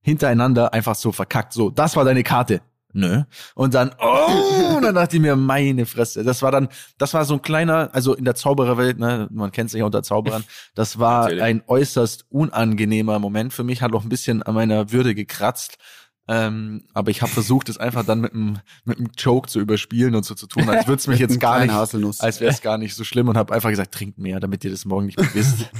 [0.00, 1.52] hintereinander einfach so verkackt.
[1.52, 2.60] So, das war deine Karte.
[2.96, 3.22] Nö.
[3.56, 6.22] Und dann, oh, und dann dachte ich mir, meine Fresse.
[6.22, 9.70] Das war dann, das war so ein kleiner, also in der Zaubererwelt, ne, man kennt
[9.70, 10.44] sich ja unter Zauberern,
[10.76, 11.42] das war Natürlich.
[11.42, 15.78] ein äußerst unangenehmer Moment für mich, hat auch ein bisschen an meiner Würde gekratzt.
[16.26, 20.14] Ähm, aber ich habe versucht, es einfach dann mit einem mit einem Joke zu überspielen
[20.14, 22.20] und so zu tun, als würde es mich jetzt gar nicht, Haselnuss.
[22.20, 24.70] als wäre es gar nicht so schlimm und habe einfach gesagt, trinkt mehr, damit ihr
[24.70, 25.70] das morgen nicht mehr wisst.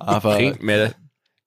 [0.00, 0.92] Aber Trinkt mehr.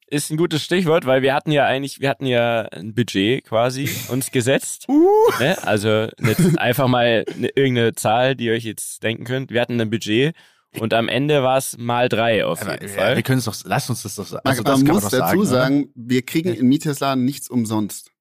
[0.08, 3.90] Ist ein gutes Stichwort, weil wir hatten ja eigentlich, wir hatten ja ein Budget quasi
[4.10, 4.88] uns gesetzt.
[5.40, 5.58] Ne?
[5.64, 9.52] Also nicht einfach mal eine, irgendeine Zahl, die ihr euch jetzt denken könnt.
[9.52, 10.34] Wir hatten ein Budget
[10.80, 13.16] und am Ende war es mal drei auf aber, jeden ja, Fall.
[13.16, 14.42] wir können es doch, lass uns das doch sagen.
[14.46, 17.26] Man, Also das man kann muss man doch dazu sagen, sagen, wir kriegen in Mietersladen
[17.26, 18.12] nichts umsonst.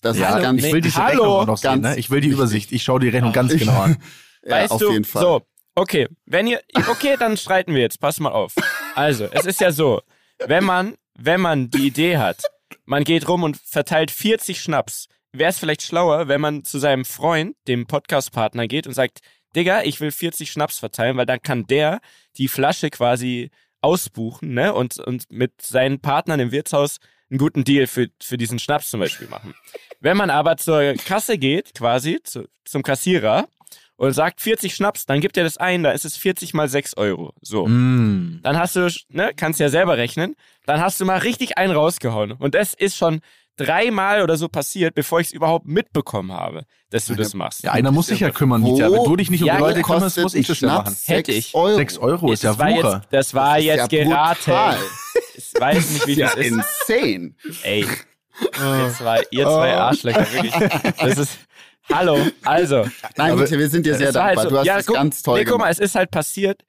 [0.00, 0.28] Das oder?
[0.28, 1.98] ist Ja, ganz ich will diese Hallo, Rechnung auch noch sehen, ne?
[1.98, 2.28] Ich will die.
[2.28, 2.72] Übersicht.
[2.72, 3.96] Ich schaue die Rechnung ganz genau an.
[4.44, 5.22] ja, weißt auf du, jeden Fall.
[5.22, 5.42] so,
[5.74, 8.54] okay, wenn ihr, okay, dann streiten wir jetzt, pass mal auf.
[8.94, 10.00] Also, es ist ja so,
[10.46, 12.42] wenn man, wenn man die Idee hat,
[12.84, 17.04] man geht rum und verteilt 40 Schnaps, wäre es vielleicht schlauer, wenn man zu seinem
[17.04, 19.20] Freund, dem Podcast-Partner geht und sagt,
[19.54, 22.00] Digga, ich will 40 Schnaps verteilen, weil dann kann der
[22.36, 26.98] die Flasche quasi ausbuchen, ne, und, und mit seinen Partnern im Wirtshaus
[27.30, 29.54] einen guten Deal für, für diesen Schnaps zum Beispiel machen.
[30.00, 33.46] Wenn man aber zur Kasse geht, quasi, zu, zum Kassierer,
[33.96, 36.96] und sagt 40 Schnaps, dann gibt er das ein, da ist es 40 mal 6
[36.96, 37.34] Euro.
[37.42, 37.66] So.
[37.66, 38.40] Mm.
[38.42, 42.32] Dann hast du, ne, kannst ja selber rechnen, dann hast du mal richtig einen rausgehauen.
[42.32, 43.20] Und das ist schon
[43.56, 47.62] dreimal oder so passiert, bevor ich es überhaupt mitbekommen habe, dass du das machst.
[47.62, 48.90] Ja, einer muss sich ja kümmern, Wo- Mietja.
[48.90, 50.96] Wenn du dich nicht um Ja, die Leute kümmerst, muss ich das ja Schnaps machen.
[51.04, 51.54] Hätte sechs ich.
[51.54, 51.76] Euro.
[51.76, 52.92] Sechs Euro ist ja das war Wucher.
[53.02, 54.50] jetzt, das war ist jetzt ja geraten.
[55.54, 56.46] Ich weiß nicht, wie ja das ist.
[56.46, 57.34] insane.
[57.62, 57.80] Ey,
[58.40, 60.54] ihr zwei, ihr zwei Arschlöcher, wirklich.
[60.98, 61.38] Das ist,
[61.92, 62.86] hallo, also.
[63.16, 64.42] Nein, Mietje, wir sind dir sehr es war dankbar.
[64.44, 65.72] halt so- du hast ja, das guck, ganz toll nee, guck mal, gemacht.
[65.72, 66.62] es ist halt passiert.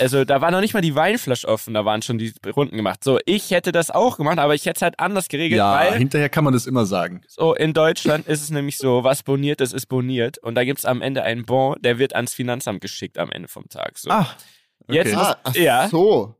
[0.00, 3.02] Also, da war noch nicht mal die Weinflasche offen, da waren schon die Runden gemacht.
[3.02, 5.96] So, ich hätte das auch gemacht, aber ich hätte es halt anders geregelt, Ja, weil
[5.96, 7.22] hinterher kann man das immer sagen.
[7.26, 10.36] so in Deutschland ist es nämlich so, was boniert ist, ist boniert.
[10.38, 13.66] Und da gibt's am Ende einen Bon, der wird ans Finanzamt geschickt am Ende vom
[13.70, 13.96] Tag.
[13.96, 14.10] So.
[14.10, 14.28] Ah,
[14.88, 15.88] Jetzt Ah, ach Ja.
[15.88, 16.34] so.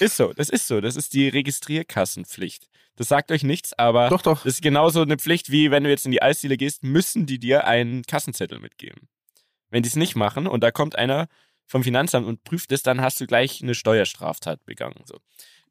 [0.00, 0.80] ist so, das ist so.
[0.80, 2.68] Das ist die Registrierkassenpflicht.
[2.96, 4.42] Das sagt euch nichts, aber Doch, doch.
[4.44, 7.38] das ist genauso eine Pflicht, wie wenn du jetzt in die Eisdiele gehst, müssen die
[7.38, 9.08] dir einen Kassenzettel mitgeben.
[9.70, 11.28] Wenn die es nicht machen und da kommt einer
[11.66, 15.02] vom Finanzamt und prüft es, dann hast du gleich eine Steuerstraftat begangen.
[15.04, 15.18] So.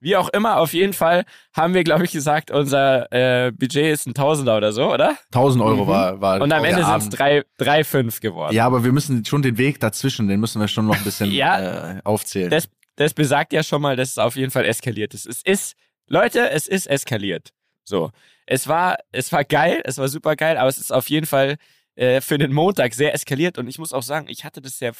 [0.01, 4.05] Wie auch immer, auf jeden Fall haben wir, glaube ich, gesagt, unser äh, Budget ist
[4.08, 5.17] ein Tausender oder so, oder?
[5.34, 5.88] 1000 Euro Mhm.
[5.88, 8.53] war, war Und am Ende sind es drei, drei, fünf geworden.
[8.53, 11.31] Ja, aber wir müssen schon den Weg dazwischen, den müssen wir schon noch ein bisschen
[11.31, 11.95] Ja.
[11.97, 12.49] äh, aufzählen.
[12.49, 15.25] Das, das besagt ja schon mal, dass es auf jeden Fall eskaliert ist.
[15.25, 15.75] Es ist,
[16.08, 17.49] Leute, es ist eskaliert.
[17.84, 18.12] So.
[18.45, 21.55] Es war, es war geil, es war super geil, aber es ist auf jeden Fall
[21.95, 24.91] äh, für den Montag sehr eskaliert und ich muss auch sagen, ich hatte das ja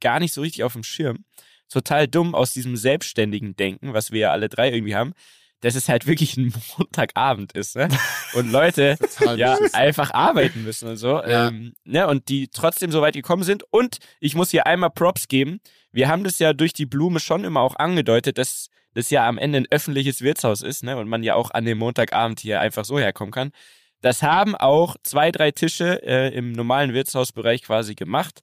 [0.00, 1.24] gar nicht so richtig auf dem Schirm.
[1.72, 5.14] Total dumm aus diesem selbstständigen Denken, was wir ja alle drei irgendwie haben,
[5.62, 7.88] dass es halt wirklich ein Montagabend ist, ne?
[8.34, 8.98] Und Leute
[9.36, 11.22] ja einfach arbeiten müssen und so.
[11.22, 11.48] Ja.
[11.48, 13.64] Ähm, ne, und die trotzdem so weit gekommen sind.
[13.70, 15.60] Und ich muss hier einmal Props geben.
[15.92, 19.38] Wir haben das ja durch die Blume schon immer auch angedeutet, dass das ja am
[19.38, 20.96] Ende ein öffentliches Wirtshaus ist, ne?
[20.96, 23.52] Und man ja auch an dem Montagabend hier einfach so herkommen kann.
[24.02, 28.42] Das haben auch zwei, drei Tische äh, im normalen Wirtshausbereich quasi gemacht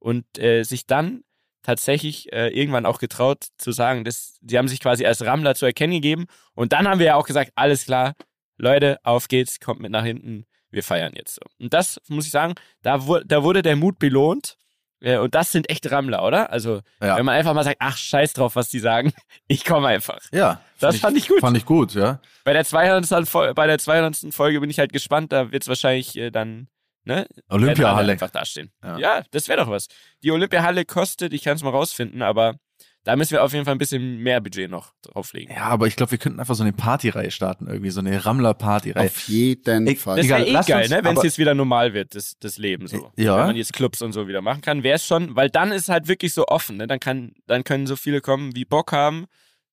[0.00, 1.22] und äh, sich dann
[1.66, 5.66] tatsächlich äh, irgendwann auch getraut zu sagen, dass sie haben sich quasi als Rammler zu
[5.66, 6.26] erkennen gegeben.
[6.54, 8.14] Und dann haben wir ja auch gesagt, alles klar,
[8.56, 11.40] Leute, auf geht's, kommt mit nach hinten, wir feiern jetzt so.
[11.60, 14.56] Und das muss ich sagen, da, wu da wurde der Mut belohnt.
[15.00, 16.50] Äh, und das sind echte Rammler, oder?
[16.50, 17.18] Also, Ja.
[17.18, 19.12] wenn man einfach mal sagt, ach, scheiß drauf, was die sagen,
[19.46, 20.18] ich komme einfach.
[20.32, 20.60] ja.
[20.78, 21.40] Das fand ich gut.
[21.40, 22.20] Fand ich gut, ja.
[22.44, 23.26] Bei der 200.
[23.28, 24.32] Fol- bei der 200.
[24.34, 26.68] Folge bin ich halt gespannt, da wird's wahrscheinlich äh, dann,
[27.06, 27.26] ne?
[27.48, 28.12] Olympiahalle.
[28.12, 28.70] einfach dastehen.
[28.84, 28.98] Ja.
[28.98, 29.86] Ja, das wäre doch was.
[30.22, 32.56] Die Olympiahalle kostet, ich kann es mal rausfinden, aber
[33.04, 35.54] da müssen wir auf jeden Fall ein bisschen mehr Budget noch drauflegen.
[35.54, 39.06] Ja, aber ich glaube, wir könnten einfach so eine Partyreihe starten, irgendwie, so eine Rammler-Partyreihe.
[39.06, 40.16] Auf jeden Ich- Fall.
[40.16, 41.04] Das wäre eh geil, ne?
[41.04, 43.12] wenn es jetzt wieder normal wird, das, das Leben so.
[43.16, 43.36] Ja.
[43.38, 45.88] Wenn man jetzt Clubs und so wieder machen kann, wäre es schon, weil dann ist
[45.88, 46.88] halt wirklich so offen, ne?
[46.88, 49.26] Dann kann, dann können so viele kommen, wie Bock haben.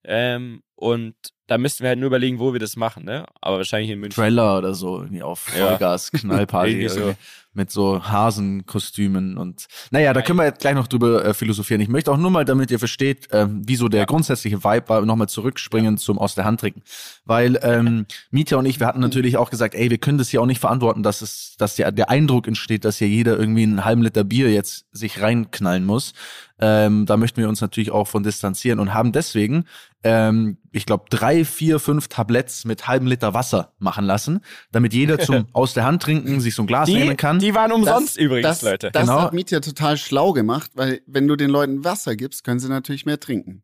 [0.04, 1.16] Ähm, Und
[1.48, 3.26] da müssten wir halt nur überlegen, wo wir das machen, ne?
[3.42, 4.16] Aber wahrscheinlich in München.
[4.22, 5.68] Trailer oder so, irgendwie auf Ja.
[5.68, 7.14] Vollgas, Knallparty, Irgendwie so.
[7.54, 11.82] mit so Hasenkostümen und naja, da können wir jetzt gleich noch drüber äh, philosophieren.
[11.82, 15.06] Ich möchte auch nur mal, damit ihr versteht, ähm, wie so der grundsätzliche Vibe war,
[15.06, 16.82] nochmal zurückspringen zum aus der Hand trinken.
[17.26, 20.42] Weil ähm, Mietja und ich, wir hatten natürlich auch gesagt, ey, wir können das hier
[20.42, 23.86] auch nicht verantworten, dass es, dass der, der Eindruck entsteht, dass hier jeder irgendwie einen
[23.86, 26.14] halben Liter Bier jetzt sich reinknallen muss.
[26.60, 29.66] Ähm, da möchten wir uns natürlich auch von distanzieren und haben deswegen,
[30.04, 35.20] ähm, ich glaube, drei, vier, fünf Tabletts mit halbem Liter Wasser machen lassen, damit jeder
[35.20, 37.40] zum aus der Hand trinken sich so ein Glas Die, nehmen kann.
[37.40, 38.92] die waren umsonst übrigens, das, Leute.
[38.92, 39.22] Das Genau.
[39.22, 43.06] hat Mietja total schlau gemacht, weil wenn du den Leuten Wasser gibst, können sie natürlich
[43.06, 43.64] mehr trinken.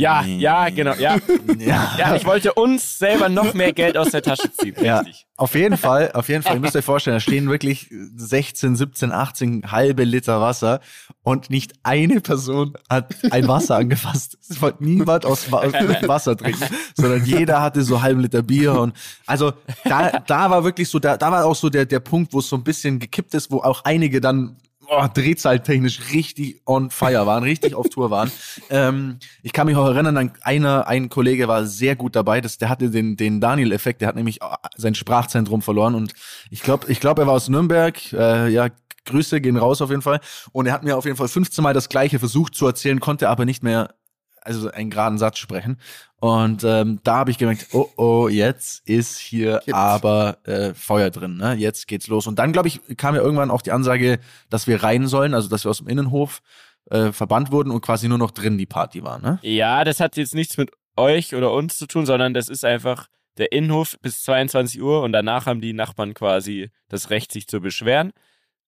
[0.00, 0.38] Ja, Nee.
[0.38, 0.94] ja, genau.
[0.94, 1.16] Ja.
[1.58, 1.94] ja.
[1.98, 4.74] ja, ich wollte uns selber noch mehr Geld aus der Tasche ziehen.
[4.82, 5.26] Ja, Richtig.
[5.36, 6.54] auf jeden Fall, auf jeden Fall.
[6.54, 10.80] Ihr müsst euch vorstellen, da stehen wirklich 16, 17, 18 halbe Liter Wasser
[11.22, 14.38] und nicht eine Person hat ein Wasser angefasst.
[14.48, 15.62] Es wollte niemand aus Wa-
[16.08, 16.64] Wasser trinken,
[16.96, 18.94] sondern jeder hatte so halben Liter Bier und
[19.26, 19.52] also
[19.84, 22.48] da, da war wirklich so, da, da war auch so der, der Punkt, wo es
[22.48, 24.56] so ein bisschen gekippt ist, wo auch einige dann
[24.90, 28.30] oh, drehzahltechnisch richtig on fire waren, richtig auf Tour waren.
[28.68, 32.68] Ähm, ich kann mich auch erinnern, einer, ein Kollege war sehr gut dabei, das, der
[32.68, 36.12] hatte den, den Daniel-Effekt, der hat nämlich äh, sein Sprachzentrum verloren und
[36.50, 38.68] ich glaube, ich glaube, er war aus Nürnberg, äh, ja,
[39.06, 40.20] Grüße gehen raus auf jeden Fall.
[40.52, 43.28] Und er hat mir auf jeden Fall 15 Mal das Gleiche versucht zu erzählen, konnte
[43.28, 43.94] aber nicht mehr,
[44.42, 45.78] also einen geraden Satz sprechen.
[46.20, 49.74] Und ähm, da habe ich gemerkt, oh oh, jetzt ist hier Jetzt.
[49.74, 51.54] aber äh, Feuer drin, ne?
[51.54, 52.26] Jetzt geht's los.
[52.26, 55.48] Und dann, glaube ich, kam ja irgendwann auch die Ansage, dass wir rein sollen, also
[55.48, 56.42] dass wir aus dem Innenhof
[56.90, 59.38] äh, verbannt wurden und quasi nur noch drin die Party war, ne?
[59.42, 63.08] Ja, das hat jetzt nichts mit euch oder uns zu tun, sondern das ist einfach
[63.38, 67.60] der Innenhof bis 22 Uhr und danach haben die Nachbarn quasi das Recht, sich zu
[67.60, 68.12] beschweren.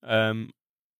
[0.02, 0.50] Ähm,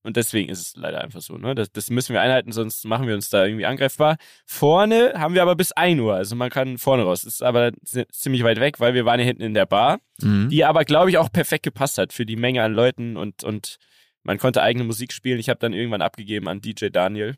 [0.02, 1.36] und deswegen ist es leider einfach so.
[1.38, 1.54] Ne?
[1.54, 4.16] Das, das müssen wir einhalten, sonst machen wir uns da irgendwie angreifbar.
[4.46, 7.22] Vorne haben wir aber bis 1 Uhr, also man kann vorne raus.
[7.22, 10.00] Das ist aber zi- ziemlich weit weg, weil wir waren ja hinten in der Bar,
[10.20, 10.48] Mhm.
[10.50, 13.76] die aber, glaube ich, auch perfekt gepasst hat für die Menge an Leuten und, und
[14.24, 15.38] man konnte eigene Musik spielen.
[15.40, 17.34] Ich habe dann irgendwann abgegeben an DJ Daniel.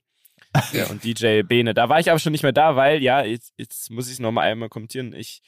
[0.72, 1.74] Ja, und DJ Bene.
[1.74, 4.18] Da war ich aber schon nicht mehr da, weil, ja, jetzt, jetzt muss ich es
[4.20, 5.12] nochmal einmal kommentieren.
[5.12, 5.40] Ich,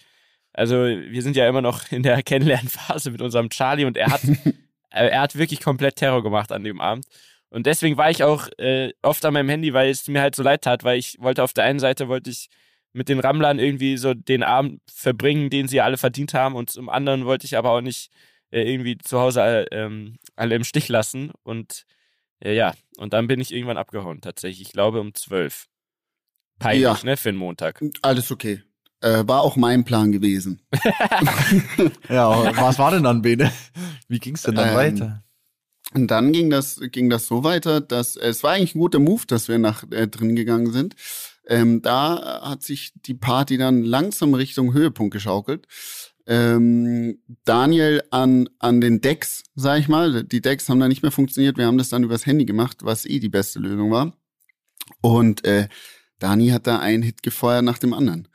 [0.52, 4.22] also, wir sind ja immer noch in der Kennenlernphase mit unserem Charlie und er hat,
[4.90, 7.06] er hat wirklich komplett Terror gemacht an dem Abend.
[7.48, 10.42] Und deswegen war ich auch äh, oft an meinem Handy, weil es mir halt so
[10.42, 12.48] leid tat, weil ich wollte auf der einen Seite wollte ich
[12.92, 16.88] mit den Rammlern irgendwie so den Abend verbringen, den sie alle verdient haben und zum
[16.88, 18.10] anderen wollte ich aber auch nicht
[18.50, 21.84] äh, irgendwie zu Hause äh, ähm, alle im Stich lassen und
[22.40, 24.68] äh, ja, und dann bin ich irgendwann abgehauen, tatsächlich.
[24.68, 25.66] Ich glaube um zwölf.
[26.58, 26.98] Peinlich, Ja.
[27.02, 27.82] ne, für einen Montag.
[28.02, 28.62] Alles okay.
[29.00, 30.62] Äh, war auch mein Plan gewesen.
[32.08, 33.52] Ja, was war denn dann, Bene?
[34.08, 35.22] Wie ging's denn dann Ähm, weiter?
[35.94, 39.22] Und dann ging das, ging das so weiter, dass es war eigentlich ein guter Move,
[39.26, 40.94] dass wir nach äh, drin gegangen sind.
[41.46, 45.66] Ähm, da hat sich die Party dann langsam Richtung Höhepunkt geschaukelt.
[46.26, 50.24] Ähm, Daniel an, an den Decks, sag ich mal.
[50.24, 51.56] Die Decks haben da nicht mehr funktioniert.
[51.56, 54.12] Wir haben das dann übers Handy gemacht, was eh die beste Lösung war.
[55.00, 55.68] Und äh,
[56.18, 58.28] Dani hat da einen Hit gefeuert nach dem anderen.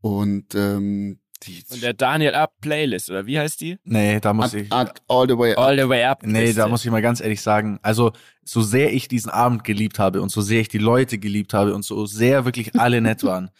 [0.00, 3.78] Und ähm, die Und der Daniel Up Playlist, oder wie heißt die?
[3.84, 4.72] Nee, da muss at, ich.
[4.72, 5.58] at all the way up.
[5.58, 6.22] All the way up.
[6.24, 8.12] Nee, da muss ich mal ganz ehrlich sagen, also
[8.44, 11.74] so sehr ich diesen Abend geliebt habe und so sehr ich die Leute geliebt habe
[11.74, 13.50] und so sehr wirklich alle nett waren.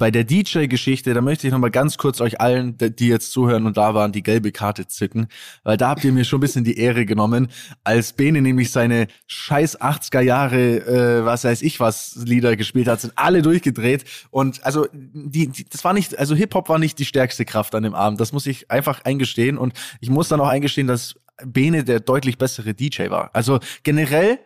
[0.00, 3.76] Bei der DJ-Geschichte, da möchte ich nochmal ganz kurz euch allen, die jetzt zuhören und
[3.76, 5.28] da waren, die gelbe Karte zücken,
[5.62, 7.48] weil da habt ihr mir schon ein bisschen die Ehre genommen,
[7.84, 13.02] als Bene nämlich seine scheiß 80er Jahre, äh, was weiß ich was, Lieder gespielt hat,
[13.02, 17.04] sind alle durchgedreht und also die, die das war nicht, also Hip-Hop war nicht die
[17.04, 20.48] stärkste Kraft an dem Abend, das muss ich einfach eingestehen und ich muss dann auch
[20.48, 23.30] eingestehen, dass Bene der deutlich bessere DJ war.
[23.34, 24.38] Also generell,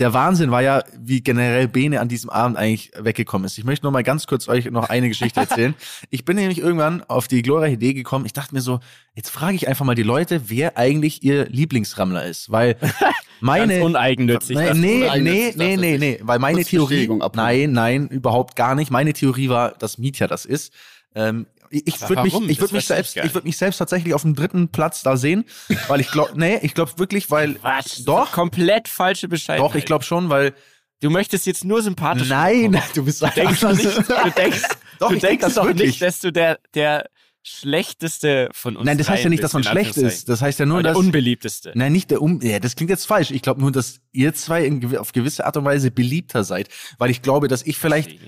[0.00, 3.58] der Wahnsinn war ja, wie generell Bene an diesem Abend eigentlich weggekommen ist.
[3.58, 5.74] Ich möchte noch mal ganz kurz euch noch eine Geschichte erzählen.
[6.08, 8.24] ich bin nämlich irgendwann auf die glorreiche Idee gekommen.
[8.24, 8.80] Ich dachte mir so,
[9.14, 12.76] jetzt frage ich einfach mal die Leute, wer eigentlich ihr Lieblingsrammler ist, weil
[13.40, 14.56] meine Ganz uneigennützig.
[14.56, 18.90] Nee, nee, uneigennützig, nee, nee, nee, nee, weil meine Theorie, nein, nein, überhaupt gar nicht.
[18.90, 20.72] Meine Theorie war, dass Mietja das ist.
[21.14, 23.78] Ähm, ich ich würde mich, ich würde mich ich selbst, gar ich würde mich selbst
[23.78, 25.44] tatsächlich auf dem dritten Platz da sehen,
[25.88, 28.04] weil ich glaube, nee, ich glaube wirklich, weil Was?
[28.04, 28.32] Doch.
[28.32, 29.60] Komplett falsche Bescheid.
[29.60, 30.54] doch, ich glaube schon, weil
[31.02, 34.62] Du möchtest jetzt nur sympathisch nein, du bist denkst doch nicht, du denkst,
[34.98, 35.88] Doch, du ich denk denkst das doch wirklich.
[35.88, 37.06] nicht, dass du der, der
[37.42, 40.28] schlechteste von uns Nein, das heißt ja nicht, dass man schlecht ist.
[40.28, 41.72] Das heißt ja nur, der dass unbeliebteste.
[41.74, 42.40] Nein, nicht der um.
[42.42, 43.30] Ja, das klingt jetzt falsch.
[43.30, 47.10] Ich glaube nur, dass ihr zwei in, auf gewisse Art und Weise beliebter seid, weil
[47.10, 48.18] ich glaube, dass ich vielleicht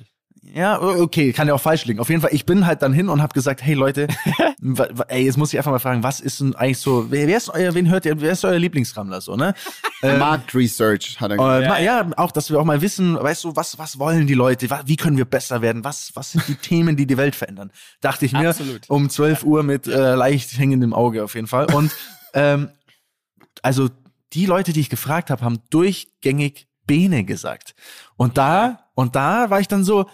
[0.44, 2.00] Ja, okay, kann ja auch falsch liegen.
[2.00, 4.08] Auf jeden Fall, ich bin halt dann hin und habe gesagt, hey Leute,
[5.08, 7.48] ey, jetzt muss ich einfach mal fragen, was ist denn eigentlich so, wer, wer ist
[7.48, 9.54] euer, wen hört ihr, wer ist euer Lieblingsrammler so, ne?
[10.04, 11.78] Ähm, Markt Research hat er gesagt.
[11.78, 14.68] Äh, ja, auch, dass wir auch mal wissen, weißt du, was, was wollen die Leute,
[14.86, 17.70] wie können wir besser werden, was, was sind die Themen, die die Welt verändern?
[18.00, 18.90] Dachte ich mir, Absolut.
[18.90, 21.72] um 12 Uhr mit äh, leicht hängendem Auge auf jeden Fall.
[21.72, 21.92] Und
[22.34, 22.70] ähm,
[23.62, 23.90] also
[24.32, 27.76] die Leute, die ich gefragt habe, haben durchgängig Bene gesagt.
[28.16, 30.06] Und da, und da war ich dann so,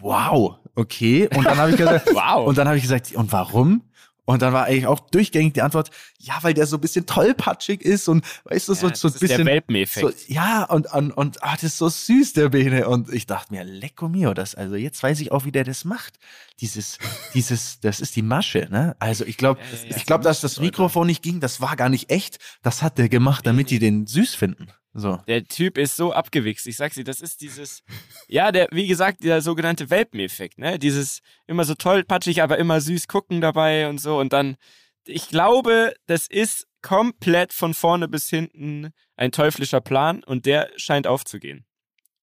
[0.00, 1.28] wow, okay.
[1.34, 2.46] Und dann habe ich gesagt, wow.
[2.46, 3.82] Und dann habe ich gesagt, und warum?
[4.26, 7.80] Und dann war eigentlich auch durchgängig die Antwort, ja, weil der so ein bisschen tollpatschig
[7.80, 9.44] ist und weißt du, so, ja, so ein bisschen.
[9.44, 10.18] Der Welpeneffekt.
[10.18, 12.88] So, ja, und, und, und ah, das ist so süß, der Bene.
[12.88, 15.84] Und ich dachte mir, lecko mio, das, also jetzt weiß ich auch, wie der das
[15.84, 16.18] macht.
[16.60, 16.98] Dieses,
[17.34, 18.96] dieses, das ist die Masche, ne?
[18.98, 21.88] Also ich glaube, ja, ja, ich glaube, dass das Mikrofon nicht ging, das war gar
[21.88, 22.40] nicht echt.
[22.62, 24.66] Das hat der gemacht, damit die den süß finden.
[24.98, 25.20] So.
[25.26, 26.66] Der Typ ist so abgewichst.
[26.66, 27.82] Ich sag's dir, das ist dieses,
[28.28, 30.78] ja, der, wie gesagt, der sogenannte Welpeneffekt, ne?
[30.78, 34.18] Dieses immer so tollpatschig, aber immer süß gucken dabei und so.
[34.18, 34.56] Und dann,
[35.04, 41.06] ich glaube, das ist komplett von vorne bis hinten ein teuflischer Plan und der scheint
[41.06, 41.66] aufzugehen.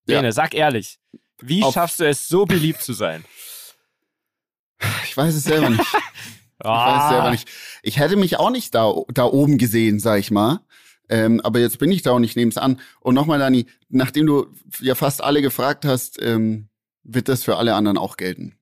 [0.07, 0.17] Ja.
[0.17, 0.97] Bene, sag ehrlich,
[1.39, 3.23] wie Auf schaffst du es, so beliebt zu sein?
[5.05, 5.85] Ich weiß es selber nicht.
[6.59, 7.49] Ich weiß es selber nicht.
[7.81, 10.61] Ich hätte mich auch nicht da, da oben gesehen, sag ich mal.
[11.13, 12.79] Ähm, aber jetzt bin ich da und ich nehme es an.
[12.99, 14.47] Und nochmal, Dani, nachdem du
[14.79, 16.69] ja fast alle gefragt hast, ähm,
[17.03, 18.57] wird das für alle anderen auch gelten.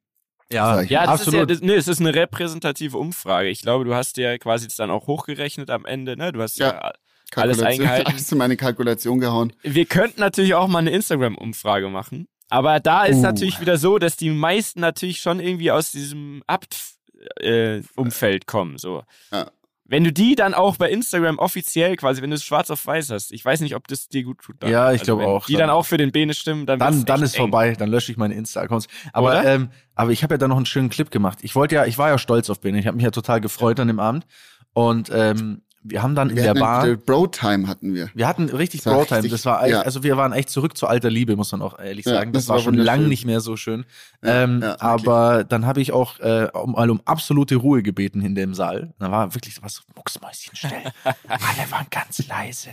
[0.52, 1.34] Ja, ja, das absolut.
[1.34, 3.48] Ist ja, das, nee, es ist eine repräsentative Umfrage.
[3.48, 6.34] Ich glaube, du hast ja quasi das dann auch hochgerechnet am Ende, ne?
[6.34, 6.94] Du hast ja, ja
[7.42, 8.08] alles eingehalten.
[8.12, 9.54] Alles in meine Kalkulation gehauen.
[9.62, 12.28] Wir könnten natürlich auch mal eine Instagram-Umfrage machen.
[12.50, 13.22] Aber da ist uh.
[13.22, 18.78] natürlich wieder so, dass die meisten natürlich schon irgendwie aus diesem Abt-Umfeld äh, kommen.
[18.78, 19.04] So.
[19.32, 19.50] Ja.
[19.92, 23.10] Wenn du die dann auch bei Instagram offiziell quasi, wenn du es schwarz auf weiß
[23.10, 24.56] hast, ich weiß nicht, ob das dir gut tut.
[24.64, 24.72] Dann.
[24.72, 25.46] Ja, ich also glaube auch.
[25.48, 27.42] Die dann, dann auch für den Bene stimmen, dann Dann, dann ist eng.
[27.42, 28.88] vorbei, dann lösche ich meine Insta-Accounts.
[29.12, 31.40] Aber, ähm, aber ich habe ja da noch einen schönen Clip gemacht.
[31.42, 32.80] Ich wollte ja, ich war ja stolz auf Bene.
[32.80, 34.26] Ich habe mich ja total gefreut an dem Abend.
[34.72, 36.86] Und ähm, wir haben dann in der Bar.
[36.96, 38.10] Bro-Time hatten wir.
[38.13, 39.28] Wir hatten richtig Bro-Time.
[39.28, 39.82] Das war echt, ja.
[39.82, 42.30] also wir waren echt zurück zur alter Liebe, muss man auch ehrlich sagen.
[42.30, 43.86] Ja, das, das, war, war schon lang nicht mehr so schön.
[44.24, 48.36] Ja, ähm, aber dann habe ich auch äh, um, mal um absolute Ruhe gebeten in
[48.36, 48.94] dem Saal.
[49.00, 50.72] Da war wirklich was Mucksmäuschen still.
[51.04, 52.70] Alle waren ganz leise.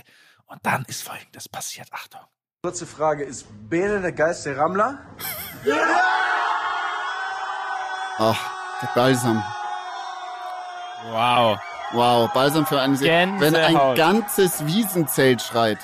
[0.47, 1.89] Und dann ist folgendes passiert.
[1.93, 2.21] Achtung.
[2.63, 4.99] Kurze Frage, ist Bene der Geist der Rammler?
[5.65, 5.77] Ja!
[8.19, 8.51] Ach,
[8.83, 9.43] der Balsam.
[11.11, 11.59] Wow.
[11.93, 13.33] Wow, Balsam für eine Seele.
[13.39, 15.79] Wenn ein ganzes Wiesenzelt schreit.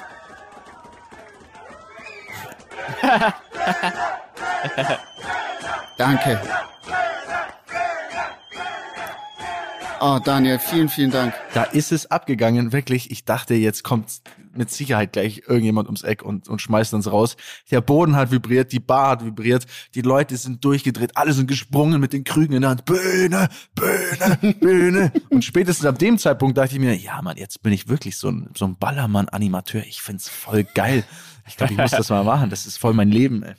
[5.96, 6.40] Danke.
[10.00, 11.32] Oh, Daniel, vielen, vielen Dank.
[11.54, 13.10] Da ist es abgegangen, wirklich.
[13.10, 14.20] Ich dachte, jetzt kommt
[14.56, 17.36] mit Sicherheit gleich irgendjemand ums Eck und, und schmeißt uns raus.
[17.70, 22.00] Der Boden hat vibriert, die Bar hat vibriert, die Leute sind durchgedreht, alle sind gesprungen
[22.00, 22.84] mit den Krügen in der Hand.
[22.84, 25.12] Bühne, Bühne, Bühne.
[25.30, 28.28] und spätestens ab dem Zeitpunkt dachte ich mir, ja Mann, jetzt bin ich wirklich so
[28.30, 29.84] ein, so ein Ballermann-Animateur.
[29.86, 31.04] Ich find's voll geil.
[31.46, 32.50] Ich glaube, ich muss das mal machen.
[32.50, 33.54] Das ist voll mein Leben, ey.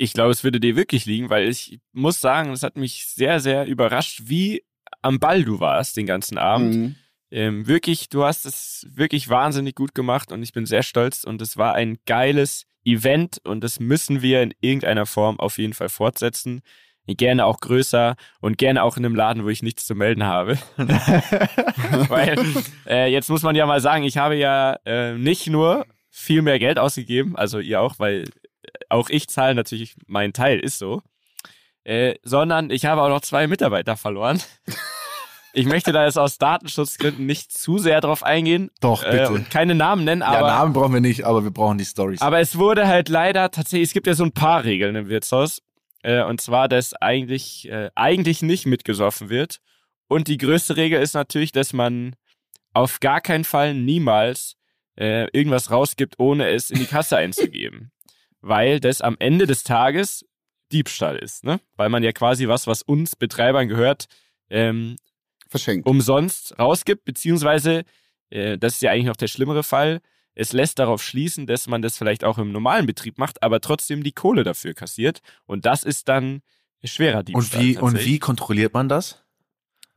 [0.00, 3.40] Ich glaube, es würde dir wirklich liegen, weil ich muss sagen, es hat mich sehr,
[3.40, 4.62] sehr überrascht, wie
[5.02, 6.74] am Ball du warst den ganzen Abend.
[6.74, 6.96] Mhm.
[7.30, 11.42] Ähm, wirklich, du hast es wirklich wahnsinnig gut gemacht und ich bin sehr stolz und
[11.42, 15.90] es war ein geiles Event und das müssen wir in irgendeiner Form auf jeden Fall
[15.90, 16.62] fortsetzen.
[17.06, 20.58] Gerne auch größer und gerne auch in einem Laden, wo ich nichts zu melden habe.
[20.76, 22.38] Weil
[22.86, 26.58] äh, jetzt muss man ja mal sagen, ich habe ja äh, nicht nur viel mehr
[26.58, 28.24] Geld ausgegeben, also ihr auch, weil
[28.88, 31.02] auch ich zahle natürlich meinen Teil, ist so.
[31.84, 34.42] Äh, sondern ich habe auch noch zwei Mitarbeiter verloren.
[35.52, 38.70] Ich möchte da jetzt aus Datenschutzgründen nicht zu sehr drauf eingehen.
[38.80, 39.22] Doch, äh, bitte.
[39.22, 40.46] Äh, und keine Namen nennen, aber.
[40.46, 42.20] Ja, Namen brauchen wir nicht, aber wir brauchen die Stories.
[42.20, 45.62] Aber es wurde halt leider tatsächlich, es gibt ja so ein paar Regeln im Wirtshaus.
[46.02, 49.58] Äh, und zwar, dass eigentlich, äh, eigentlich nicht mitgesoffen wird.
[50.06, 52.14] Und die größte Regel ist natürlich, dass man
[52.72, 54.56] auf gar keinen Fall niemals
[54.96, 57.90] äh, irgendwas rausgibt, ohne es in die Kasse einzugeben.
[58.40, 60.24] Weil das am Ende des Tages
[60.70, 61.60] Diebstahl ist, ne?
[61.76, 64.06] Weil man ja quasi was, was uns Betreibern gehört,
[64.50, 64.96] ähm,
[65.48, 65.86] verschenkt.
[65.86, 67.84] Umsonst rausgibt, beziehungsweise,
[68.30, 70.00] äh, das ist ja eigentlich noch der schlimmere Fall,
[70.34, 74.04] es lässt darauf schließen, dass man das vielleicht auch im normalen Betrieb macht, aber trotzdem
[74.04, 75.20] die Kohle dafür kassiert.
[75.46, 76.42] Und das ist dann
[76.84, 77.60] schwerer Diebstahl.
[77.60, 79.24] Und wie, und wie kontrolliert man das?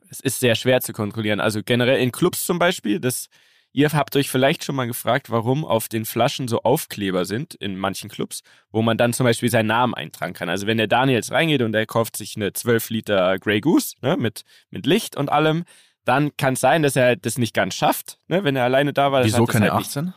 [0.10, 1.40] Es ist sehr schwer zu kontrollieren.
[1.40, 3.28] Also generell in Clubs zum Beispiel, das
[3.73, 7.77] Ihr habt euch vielleicht schon mal gefragt, warum auf den Flaschen so Aufkleber sind in
[7.77, 10.49] manchen Clubs, wo man dann zum Beispiel seinen Namen eintragen kann.
[10.49, 13.95] Also wenn der Daniel jetzt reingeht und er kauft sich eine 12 Liter Grey Goose
[14.01, 15.63] ne, mit, mit Licht und allem,
[16.03, 19.12] dann kann es sein, dass er das nicht ganz schafft, ne, wenn er alleine da
[19.12, 19.23] war.
[19.23, 20.13] Wieso keine halt 18?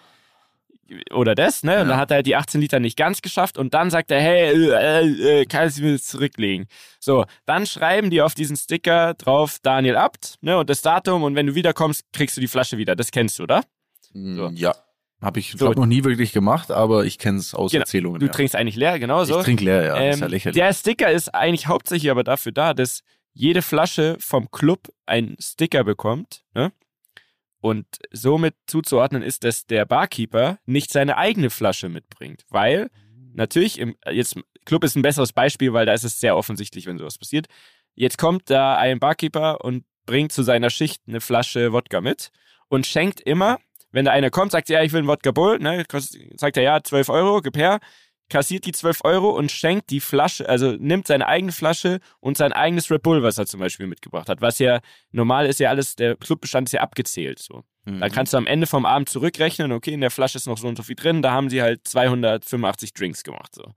[1.12, 1.82] Oder das, ne?
[1.82, 4.20] Und dann hat er halt die 18 Liter nicht ganz geschafft und dann sagt er,
[4.20, 6.66] hey, äh, äh, kannst du mir das zurücklegen?
[7.00, 10.58] So, dann schreiben die auf diesen Sticker drauf Daniel Abt, ne?
[10.58, 12.96] Und das Datum und wenn du wiederkommst, kriegst du die Flasche wieder.
[12.96, 13.62] Das kennst du, oder?
[14.12, 14.48] So.
[14.54, 14.74] Ja.
[15.22, 17.82] Habe ich, glaube noch nie wirklich gemacht, aber ich kenne es aus Genau.
[17.82, 18.20] Erzählungen.
[18.20, 18.32] Du ja.
[18.32, 19.38] trinkst eigentlich leer, genau so.
[19.38, 19.96] Ich trinke leer, ja.
[20.10, 20.54] ist ja Ähm, lächerlich.
[20.60, 23.00] der Sticker ist eigentlich hauptsächlich aber dafür da, dass
[23.32, 26.42] jede Flasche vom Club einen Sticker bekommt.
[26.54, 26.72] Ne?
[27.64, 32.44] Und somit zuzuordnen ist, dass der Barkeeper nicht seine eigene Flasche mitbringt.
[32.50, 32.90] Weil
[33.32, 36.98] natürlich, im, jetzt Club ist ein besseres Beispiel, weil da ist es sehr offensichtlich, wenn
[36.98, 37.46] sowas passiert.
[37.94, 42.28] Jetzt kommt da ein Barkeeper und bringt zu seiner Schicht eine Flasche Wodka mit
[42.68, 43.56] und schenkt immer,
[43.92, 46.58] wenn da einer kommt, sagt er, ja, ich will einen Wodka Bull, ne, kostet- sagt
[46.58, 47.80] er, ja, 12 Euro, gib her,
[48.28, 52.52] kassiert die 12 Euro und schenkt die Flasche, also nimmt seine eigene Flasche und sein
[52.52, 54.40] eigenes Red Bull, was er zum Beispiel mitgebracht hat.
[54.40, 57.38] Was ja normal ist ja alles, der Clubbestand ist ja abgezählt.
[57.38, 57.64] So.
[57.84, 58.00] Mhm.
[58.00, 60.68] Dann kannst du am Ende vom Abend zurückrechnen, okay, in der Flasche ist noch so
[60.68, 63.54] und so viel drin, da haben sie halt 285 Drinks gemacht.
[63.54, 63.72] So.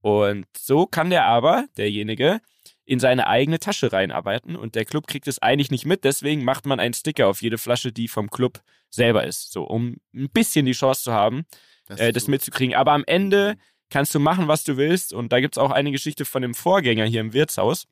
[0.00, 2.40] Und so kann der aber, derjenige,
[2.86, 6.66] in seine eigene Tasche reinarbeiten und der Club kriegt es eigentlich nicht mit, deswegen macht
[6.66, 10.66] man einen Sticker auf jede Flasche, die vom Club selber ist, so um ein bisschen
[10.66, 11.46] die Chance zu haben,
[11.86, 12.74] Das äh, das mitzukriegen.
[12.74, 13.56] Aber am Ende
[13.94, 15.12] kannst du machen, was du willst.
[15.12, 17.86] Und da gibt es auch eine Geschichte von dem Vorgänger hier im Wirtshaus.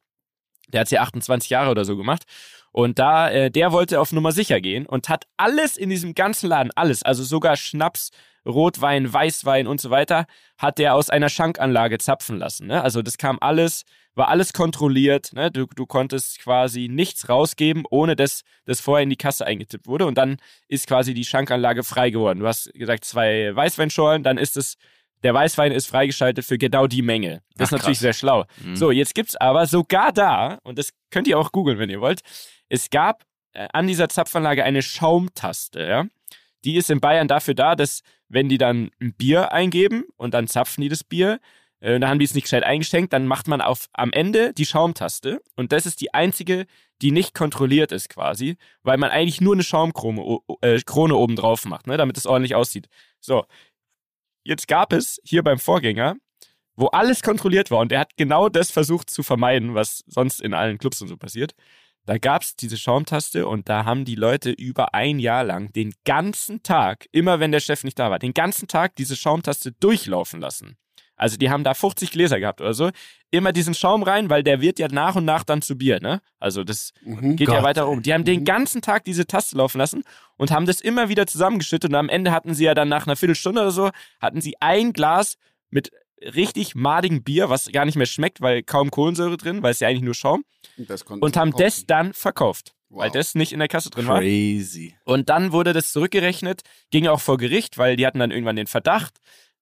[0.72, 2.24] Der hat es ja 28 Jahre oder so gemacht.
[2.72, 6.48] Und da, äh, der wollte auf Nummer sicher gehen und hat alles in diesem ganzen
[6.48, 8.10] Laden, alles, also sogar Schnaps,
[8.44, 10.26] Rotwein, Weißwein und so weiter,
[10.58, 12.66] hat der aus einer Schankanlage zapfen lassen.
[12.66, 12.82] Ne?
[12.82, 13.84] Also das kam alles,
[14.16, 15.32] war alles kontrolliert.
[15.34, 15.52] Ne?
[15.52, 20.06] Du, du konntest quasi nichts rausgeben, ohne dass das vorher in die Kasse eingetippt wurde.
[20.06, 22.40] Und dann ist quasi die Schankanlage frei geworden.
[22.40, 24.76] Du hast gesagt, zwei Weißweinschorlen, dann ist es,
[25.22, 27.42] der Weißwein ist freigeschaltet für genau die Menge.
[27.56, 28.02] Das ist Ach, natürlich krass.
[28.02, 28.44] sehr schlau.
[28.62, 28.76] Mhm.
[28.76, 32.20] So, jetzt gibt's aber sogar da, und das könnt ihr auch googeln, wenn ihr wollt,
[32.68, 36.06] es gab äh, an dieser Zapfanlage eine Schaumtaste, ja.
[36.64, 40.46] Die ist in Bayern dafür da, dass, wenn die dann ein Bier eingeben und dann
[40.46, 41.40] zapfen die das Bier,
[41.80, 44.64] äh, dann haben die es nicht gescheit eingeschenkt, dann macht man auf am Ende die
[44.64, 46.66] Schaumtaste und das ist die einzige,
[47.02, 51.64] die nicht kontrolliert ist quasi, weil man eigentlich nur eine Schaumkrone äh, Krone oben drauf
[51.66, 52.86] macht, ne, damit es ordentlich aussieht.
[53.20, 53.44] So,
[54.44, 56.16] jetzt gab es hier beim Vorgänger,
[56.76, 60.54] wo alles kontrolliert war und der hat genau das versucht zu vermeiden, was sonst in
[60.54, 61.54] allen Clubs und so passiert.
[62.04, 65.94] Da gab es diese Schaumtaste und da haben die Leute über ein Jahr lang den
[66.04, 70.40] ganzen Tag, immer wenn der Chef nicht da war, den ganzen Tag diese Schaumtaste durchlaufen
[70.40, 70.76] lassen.
[71.22, 72.90] Also die haben da 50 Gläser gehabt oder so.
[73.30, 76.20] Immer diesen Schaum rein, weil der wird ja nach und nach dann zu Bier, ne?
[76.40, 77.36] Also das Mhm.
[77.36, 78.02] geht ja Gott, weiter um.
[78.02, 80.02] Die haben den ganzen Tag diese Taste laufen lassen
[80.36, 83.16] und haben das immer wieder zusammengeschüttet und am Ende hatten sie ja dann nach einer
[83.16, 85.36] Viertelstunde oder so, hatten sie ein Glas
[85.70, 85.92] mit
[86.34, 89.88] richtig madigem Bier, was gar nicht mehr schmeckt, weil kaum Kohlensäure drin, weil es ja
[89.88, 90.44] eigentlich nur Schaum
[91.20, 91.62] und haben kaufen.
[91.64, 93.12] das dann verkauft, weil Wow.
[93.14, 94.18] das nicht in der Kasse drin war.
[94.20, 94.94] Crazy.
[95.04, 98.66] Und dann wurde das zurückgerechnet, ging auch vor Gericht, weil die hatten dann irgendwann den
[98.66, 99.14] Verdacht.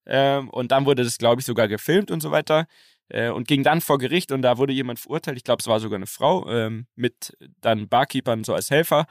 [0.07, 2.67] Ähm, und dann wurde das, glaube ich, sogar gefilmt und so weiter.
[3.09, 5.37] Äh, und ging dann vor Gericht und da wurde jemand verurteilt.
[5.37, 9.07] Ich glaube, es war sogar eine Frau ähm, mit dann Barkeepern so als Helfer.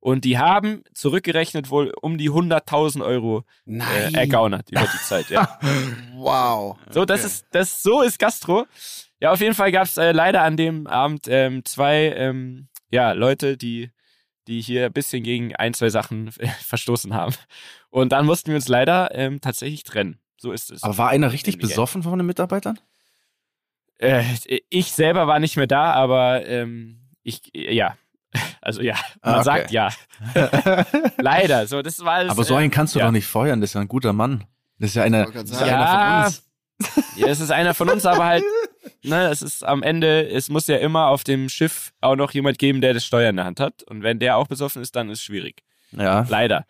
[0.00, 5.30] Und die haben zurückgerechnet wohl um die 100.000 Euro äh, ergaunert über die Zeit.
[5.30, 5.58] Ja.
[6.16, 6.78] Wow.
[6.90, 8.66] So, das ist, das, so ist Gastro.
[9.20, 13.12] Ja, auf jeden Fall gab es äh, leider an dem Abend ähm, zwei ähm, ja,
[13.12, 13.90] Leute, die,
[14.46, 17.34] die hier ein bisschen gegen ein, zwei Sachen äh, verstoßen haben.
[17.90, 20.18] Und dann mussten wir uns leider ähm, tatsächlich trennen.
[20.44, 20.82] So ist es.
[20.82, 22.78] Aber war einer richtig besoffen von den Mitarbeitern?
[23.96, 24.22] Äh,
[24.68, 27.96] ich selber war nicht mehr da, aber ähm, ich, äh, ja.
[28.60, 29.44] Also ja, man Ah, okay.
[29.44, 29.88] sagt ja.
[31.16, 31.66] Leider.
[31.66, 33.06] So, das war alles, Aber so äh, einen kannst du ja.
[33.06, 34.44] doch nicht feuern, das ist ja ein guter Mann.
[34.78, 36.42] Das ist ja einer, das ist ja einer von uns.
[37.16, 38.44] Ja, es ist einer von uns, aber halt,
[39.02, 42.58] ne, es ist am Ende, es muss ja immer auf dem Schiff auch noch jemand
[42.58, 43.82] geben, der das Steuer in der Hand hat.
[43.84, 45.62] Und wenn der auch besoffen ist, dann ist es schwierig.
[45.92, 46.26] Ja.
[46.28, 46.66] Leider.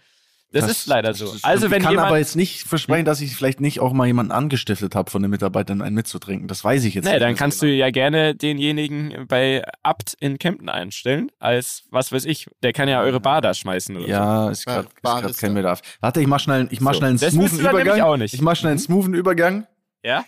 [0.60, 1.32] Das, ist leider so.
[1.32, 3.92] das- Also wenn ich kann jemand, aber jetzt nicht versprechen, dass ich vielleicht nicht auch
[3.92, 6.48] mal jemanden angestiftet habe von den Mitarbeitern, einen mitzutrinken.
[6.48, 7.22] Das weiß ich jetzt nee, nicht.
[7.22, 7.70] dann so kannst genau.
[7.72, 12.88] du ja gerne denjenigen bei Abt in Kempten einstellen, als, was weiß ich, der kann
[12.88, 14.10] ja eure Bar da schmeißen oder so.
[14.10, 15.60] Ja, ist Ja, gerade Bar ist kein da.
[15.60, 15.80] Bedarf.
[16.00, 18.00] Warte, ich mach schnell, ich mach So, schnell einen das smoothen Übergang.
[18.00, 18.34] auch nicht.
[18.34, 19.66] Ich mach schnell einen smoothen Übergang.
[20.02, 20.24] Ja?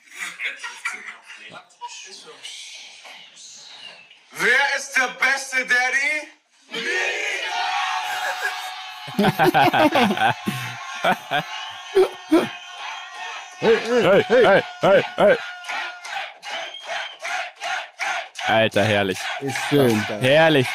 [4.39, 6.87] Wer ist der beste Daddy?
[13.59, 15.37] Hey, hey, hey, hey.
[18.47, 19.19] Alter, herrlich.
[19.41, 19.99] Ist schön.
[20.21, 20.67] Herrlich.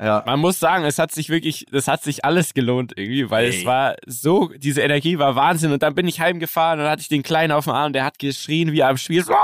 [0.00, 0.22] Ja.
[0.26, 3.58] Man muss sagen, es hat sich wirklich, das hat sich alles gelohnt irgendwie, weil Ey.
[3.58, 7.02] es war so, diese Energie war Wahnsinn und dann bin ich heimgefahren und dann hatte
[7.02, 9.24] ich den Kleinen auf dem Arm und der hat geschrien wie am Spiel.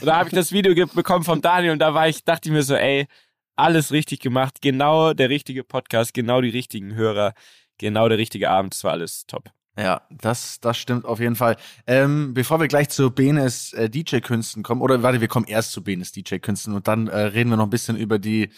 [0.00, 2.52] Und da habe ich das Video bekommen vom Daniel und da war ich, dachte ich
[2.52, 3.06] mir so, ey,
[3.56, 7.34] alles richtig gemacht, genau der richtige Podcast, genau die richtigen Hörer,
[7.78, 8.74] genau der richtige Abend.
[8.74, 9.50] Das war alles top.
[9.78, 11.56] Ja, das, das stimmt auf jeden Fall.
[11.86, 15.84] Ähm, bevor wir gleich zu Benes äh, DJ-Künsten kommen, oder warte, wir kommen erst zu
[15.84, 18.48] Benes DJ-Künsten und dann äh, reden wir noch ein bisschen über die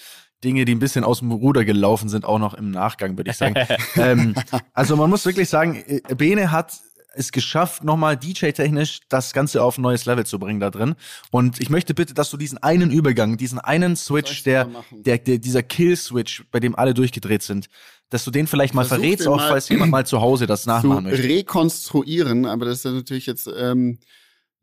[0.44, 3.36] Dinge, die ein bisschen aus dem Ruder gelaufen sind, auch noch im Nachgang, würde ich
[3.36, 3.54] sagen.
[3.96, 4.34] ähm,
[4.72, 6.78] also man muss wirklich sagen, äh, Bene hat
[7.14, 10.94] es geschafft, nochmal DJ-technisch das Ganze auf ein neues Level zu bringen da drin.
[11.30, 15.38] Und ich möchte bitte, dass du diesen einen Übergang, diesen einen Switch, der, der, der,
[15.38, 17.68] dieser Kill-Switch, bei dem alle durchgedreht sind,
[18.10, 20.66] dass du den vielleicht mal Versuch verrätst, auch mal falls jemand mal zu Hause das
[20.66, 21.22] nachmachen möchte.
[21.22, 23.98] rekonstruieren, aber das ist ja natürlich jetzt ähm,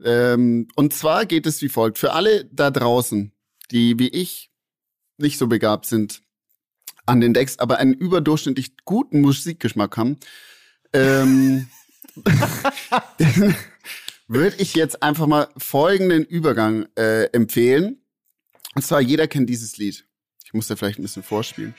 [0.03, 3.31] ähm, und zwar geht es wie folgt: Für alle da draußen,
[3.71, 4.51] die wie ich
[5.17, 6.21] nicht so begabt sind
[7.05, 10.17] an den Decks, aber einen überdurchschnittlich guten Musikgeschmack haben,
[10.93, 11.67] ähm,
[14.27, 18.01] würde ich jetzt einfach mal folgenden Übergang äh, empfehlen.
[18.75, 20.05] Und zwar jeder kennt dieses Lied.
[20.45, 21.75] Ich muss da vielleicht ein bisschen vorspielen.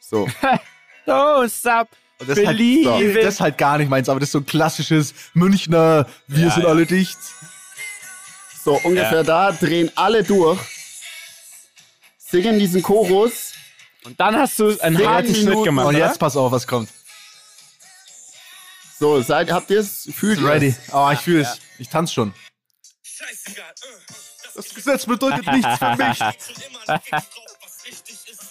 [0.00, 0.28] So.
[1.06, 3.14] Don't stop Und das, ist halt, believing.
[3.22, 6.50] das ist halt gar nicht meins, aber das ist so ein klassisches Münchner, wir Ja,
[6.50, 6.68] sind ja.
[6.68, 7.18] alle dicht.
[8.62, 10.58] So, ungefähr da drehen alle durch,
[12.16, 13.52] singen diesen Chorus.
[14.04, 15.86] Und dann hast du einen harten Schnitt gemacht.
[15.86, 16.06] Und oder?
[16.06, 16.88] jetzt pass auf, was kommt.
[19.04, 20.08] So, seid, habt ihr es?
[20.14, 20.68] Fühlt ihr Ready.
[20.68, 20.78] es?
[20.90, 21.58] Oh, ich fühle es.
[21.78, 22.32] Ich tanze schon.
[24.54, 26.18] Das Gesetz bedeutet nichts für mich.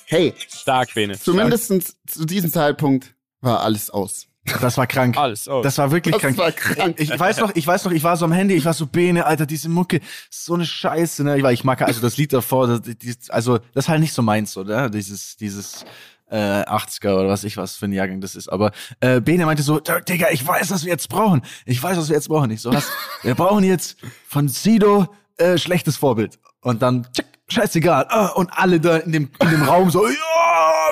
[0.06, 1.20] Hey, Stark, Bene.
[1.20, 4.28] zumindest zu diesem Zeitpunkt war alles aus.
[4.62, 5.18] Das war krank.
[5.18, 5.48] Alles.
[5.48, 5.64] Oh.
[5.64, 6.38] Das war wirklich Das krank.
[6.38, 7.00] war krank.
[7.00, 9.26] Ich weiß noch, ich weiß noch, ich war so am Handy, ich war so Bene,
[9.26, 11.38] Alter, diese Mucke, so eine Scheiße, ne?
[11.38, 14.22] Ich, war, ich mag also das Lied davor, das, also das ist halt nicht so
[14.22, 14.92] meins, oder?
[14.92, 15.84] Dieses, dieses
[16.30, 18.48] äh, 80er oder was ich was für ein Jahrgang das ist.
[18.50, 21.42] Aber äh, Bene meinte so, Digga, ich weiß, was wir jetzt brauchen.
[21.66, 22.52] Ich weiß, was wir jetzt brauchen.
[22.52, 22.90] Ich so, was?
[23.24, 23.98] wir brauchen jetzt
[24.28, 25.08] von Sido
[25.38, 26.40] äh, schlechtes Vorbild.
[26.62, 28.08] Und dann, tschick, scheißegal.
[28.10, 30.14] Ah, und alle da in dem, in dem Raum so, ja,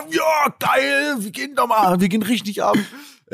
[0.09, 2.77] ja, geil, wir gehen doch mal, wir gehen richtig ab.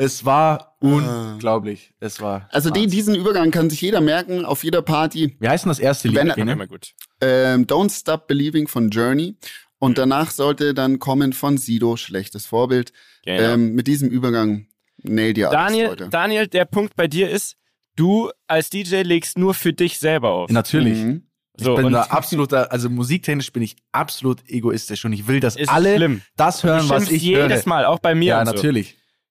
[0.00, 1.92] Es war unglaublich.
[1.98, 2.48] Es war.
[2.52, 5.36] Also die, diesen Übergang kann sich jeder merken auf jeder Party.
[5.40, 6.18] Wie heißt denn das erste Lied?
[6.18, 6.52] Wenn- Bene?
[6.52, 6.94] immer gut.
[7.20, 9.34] Ähm, Don't Stop Believing von Journey.
[9.78, 12.92] Und danach sollte dann kommen von Sido, schlechtes Vorbild.
[13.24, 13.54] Genau.
[13.54, 14.66] Ähm, mit diesem Übergang
[15.02, 16.08] nail dir alles, Daniel, Leute.
[16.08, 17.56] Daniel, der Punkt bei dir ist,
[17.96, 20.50] du als DJ legst nur für dich selber auf.
[20.50, 20.98] Natürlich.
[20.98, 21.22] Mhm.
[21.56, 25.56] so, ich bin da absoluter, also musiktechnisch bin ich absolut egoistisch und ich will, dass
[25.68, 26.22] alle schlimm.
[26.36, 27.68] das Du hören, was ich jedes höre.
[27.68, 28.28] Mal, auch bei mir.
[28.28, 28.72] Ja, und so.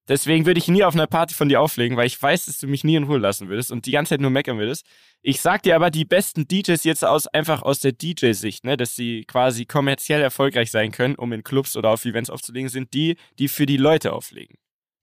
[0.08, 2.68] Deswegen würde ich nie auf einer Party von dir auflegen, weil ich weiß, dass du
[2.68, 4.86] mich nie in Ruhe lassen würdest und die ganze Zeit nur meckern würdest.
[5.22, 8.96] Ich sag dir aber, die besten DJs jetzt aus einfach aus der DJ-Sicht, ne, dass
[8.96, 13.18] sie quasi kommerziell erfolgreich sein können, um in Clubs oder auf Events aufzulegen, sind die,
[13.40, 14.56] die für die Leute auflegen.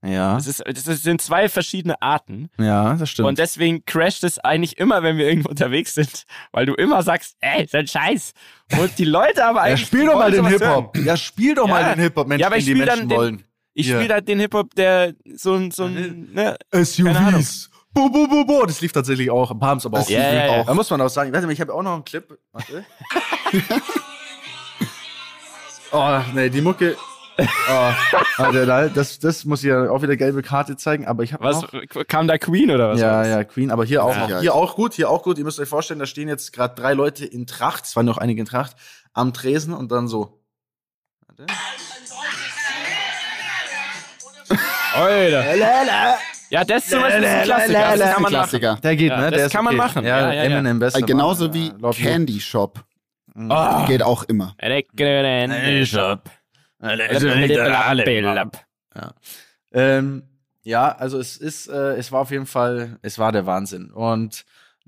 [0.06, 2.50] Ja, Das, ist, das sind zwei verschiedene Arten.
[2.58, 3.26] ja, das stimmt.
[3.28, 7.36] Und deswegen crasht es eigentlich immer, wenn wir irgendwo unterwegs sind, weil du immer sagst,
[7.40, 8.32] ey, ist ein Scheiß.
[8.78, 9.86] Und die Leute aber ja, eigentlich.
[9.86, 10.96] spiel die doch mal den Hip-Hop.
[10.98, 11.74] Ja, spiel doch Ja.
[11.74, 13.44] mal den Hip-Hop, Mensch, Ja, aber den ich die spiel dann Menschen den- wollen.
[13.74, 13.98] Ich Ja.
[13.98, 16.56] spiele halt den Hip-Hop, der so ein, so ein, ne.
[16.72, 17.70] SUVs.
[17.92, 18.64] Bo, bo, bo, bo.
[18.66, 19.50] Das lief tatsächlich auch.
[19.50, 20.08] Ein paar haben es aber auch.
[20.08, 20.64] Ja, ja, ja.
[20.64, 22.38] Da muss man auch sagen, warte mal, ich habe auch noch einen Clip.
[22.52, 22.84] Warte.
[25.92, 26.96] oh, nee, die Mucke.
[27.36, 27.92] Oh,
[28.36, 31.42] Alter, da- das, das muss ich ja auch wieder gelbe Karte zeigen, aber ich habe
[31.42, 31.72] was, noch.
[32.06, 33.00] kam da Queen oder was?
[33.00, 34.28] Ja, ja, Queen, aber hier auch, Ja.
[34.28, 35.38] noch, hier auch gut, hier auch gut.
[35.38, 38.18] Ihr müsst euch vorstellen, da stehen jetzt gerade drei Leute in Tracht, es waren noch
[38.18, 38.76] einige in Tracht,
[39.14, 40.40] am Tresen und dann so.
[41.26, 41.46] Warte.
[44.94, 46.18] Alter.
[46.50, 47.96] Ja, das zum Beispiel ist ein Klassiker.
[47.96, 48.32] Das kann man machen.
[48.32, 48.78] Klassiker.
[48.82, 49.30] Der geht, Ja, ne?
[49.30, 49.86] das Der ist kann man okay.
[49.86, 50.04] machen.
[50.04, 50.42] Ja, Ja, ja, ja.
[50.44, 50.98] Eminem besser.
[50.98, 51.72] Äh, genauso wie.
[51.92, 52.84] Candy Shop.
[53.36, 53.84] Oh.
[53.86, 54.54] Geht auch immer.
[55.86, 56.20] Shop.
[59.72, 60.22] Ähm,
[60.62, 63.90] ja, also es ist, äh, es war auf jeden Fall, es war der Wahnsinn.
[63.90, 64.44] Und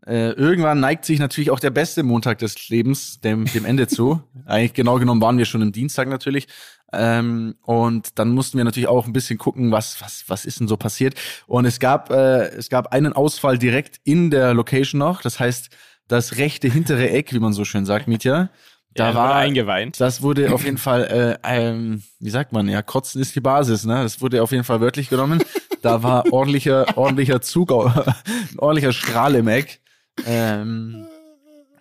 [0.07, 4.22] äh, irgendwann neigt sich natürlich auch der beste Montag des Lebens dem, dem Ende zu.
[4.46, 6.46] Eigentlich genau genommen waren wir schon im Dienstag natürlich.
[6.93, 10.68] Ähm, und dann mussten wir natürlich auch ein bisschen gucken, was, was, was ist denn
[10.68, 11.14] so passiert.
[11.47, 15.20] Und es gab, äh, es gab einen Ausfall direkt in der Location noch.
[15.22, 15.70] Das heißt,
[16.09, 18.51] das rechte hintere Eck, wie man so schön sagt, Mietja.
[18.95, 20.01] Da Da war eingeweint.
[20.01, 23.84] das wurde auf jeden Fall, äh, ähm, wie sagt man, ja, Kotzen ist die Basis,
[23.84, 24.03] ne?
[24.03, 25.43] Das wurde auf jeden Fall wörtlich genommen.
[25.82, 27.70] Da war ordentlicher, ordentlicher Zug,
[28.57, 29.80] ordentlicher Strahl im Eck.
[30.24, 31.07] Ähm,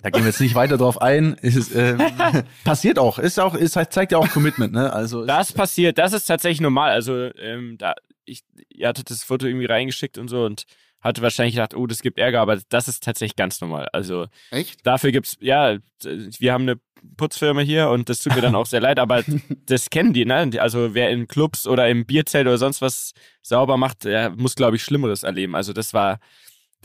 [0.06, 1.34] da gehen wir jetzt nicht weiter drauf ein.
[1.42, 1.98] Ist, ähm,
[2.64, 3.18] passiert auch.
[3.18, 4.94] Ist auch, ist zeigt ja auch Commitment, ne?
[4.94, 6.92] Also Das passiert, das ist tatsächlich normal.
[6.92, 10.66] Also, ähm, da, ich, ihr hattet das Foto irgendwie reingeschickt und so und
[11.02, 13.88] hatte wahrscheinlich gedacht, oh, das gibt Ärger, aber das ist tatsächlich ganz normal.
[13.94, 14.86] Also, Echt?
[14.86, 16.80] dafür gibt's, ja, wir haben eine
[17.18, 19.24] Putzfirma hier und das tut mir dann auch sehr leid, aber
[19.66, 20.52] das kennen die, ne?
[20.60, 24.76] Also, wer in Clubs oder im Bierzelt oder sonst was sauber macht, der muss, glaube
[24.76, 25.56] ich, Schlimmeres erleben.
[25.56, 26.20] Also, das war,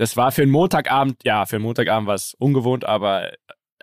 [0.00, 3.32] das war für einen Montagabend, ja, für einen Montagabend war es ungewohnt, aber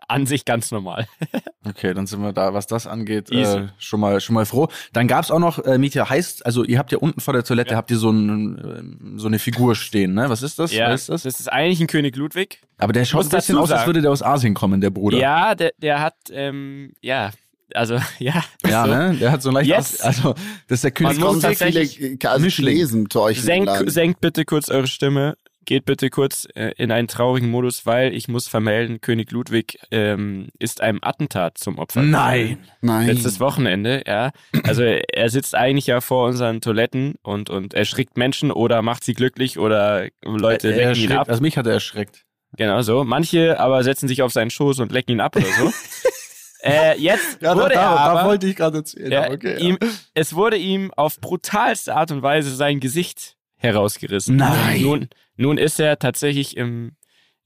[0.08, 1.08] an sich ganz normal.
[1.68, 4.70] Okay, dann sind wir da, was das angeht, äh, schon mal schon mal froh.
[4.94, 7.72] Dann gab's auch noch, äh, Mietja, heißt, also ihr habt ja unten vor der Toilette
[7.72, 7.78] Ja.
[7.78, 10.30] habt ihr so, ein, so eine Figur stehen, ne?
[10.30, 10.72] Was ist das?
[10.72, 11.24] Ja, Was ist das?
[11.24, 12.62] das ist eigentlich ein König Ludwig.
[12.78, 15.18] Aber der schaut ein bisschen aus, als würde der aus Asien kommen, der Bruder.
[15.18, 17.32] Ja, der, der hat, ähm, ja,
[17.74, 18.42] also, ja.
[18.66, 18.92] Ja, so.
[18.92, 19.18] ne?
[19.20, 20.34] Der hat so ein leicht Jetzt- aus, also
[20.70, 23.42] das ist der König Man muss Kommen da viele tatsächlich äh, also zu euch in
[23.42, 23.90] den Senk, Laden.
[23.90, 25.36] senkt bitte kurz eure Stimme.
[25.68, 30.48] Geht bitte kurz äh, in einen traurigen Modus, weil ich muss vermelden, König Ludwig ähm,
[30.60, 32.04] ist einem Attentat zum Opfer.
[32.04, 32.60] Nein.
[32.80, 33.08] Nein.
[33.08, 34.32] Letztes Wochenende, ja.
[34.64, 39.14] Also er sitzt eigentlich ja vor unseren Toiletten und, und erschrickt Menschen oder macht sie
[39.14, 41.28] glücklich oder Leute er lecken ihn ab.
[41.28, 42.24] also mich hat er erschreckt.
[42.56, 43.04] Genau so.
[43.04, 45.74] Manche aber setzen sich auf seinen Schoß und lecken ihn ab oder so.
[46.64, 49.12] äh, jetzt wurde er aber, ich gerade erzählen.
[49.12, 49.78] ja, ihm,
[50.14, 54.38] es wurde ihm auf brutalste Art und Weise sein Gesicht herausgerissen.
[54.38, 54.82] Nein.
[54.82, 56.96] Nun, nun ist er tatsächlich im,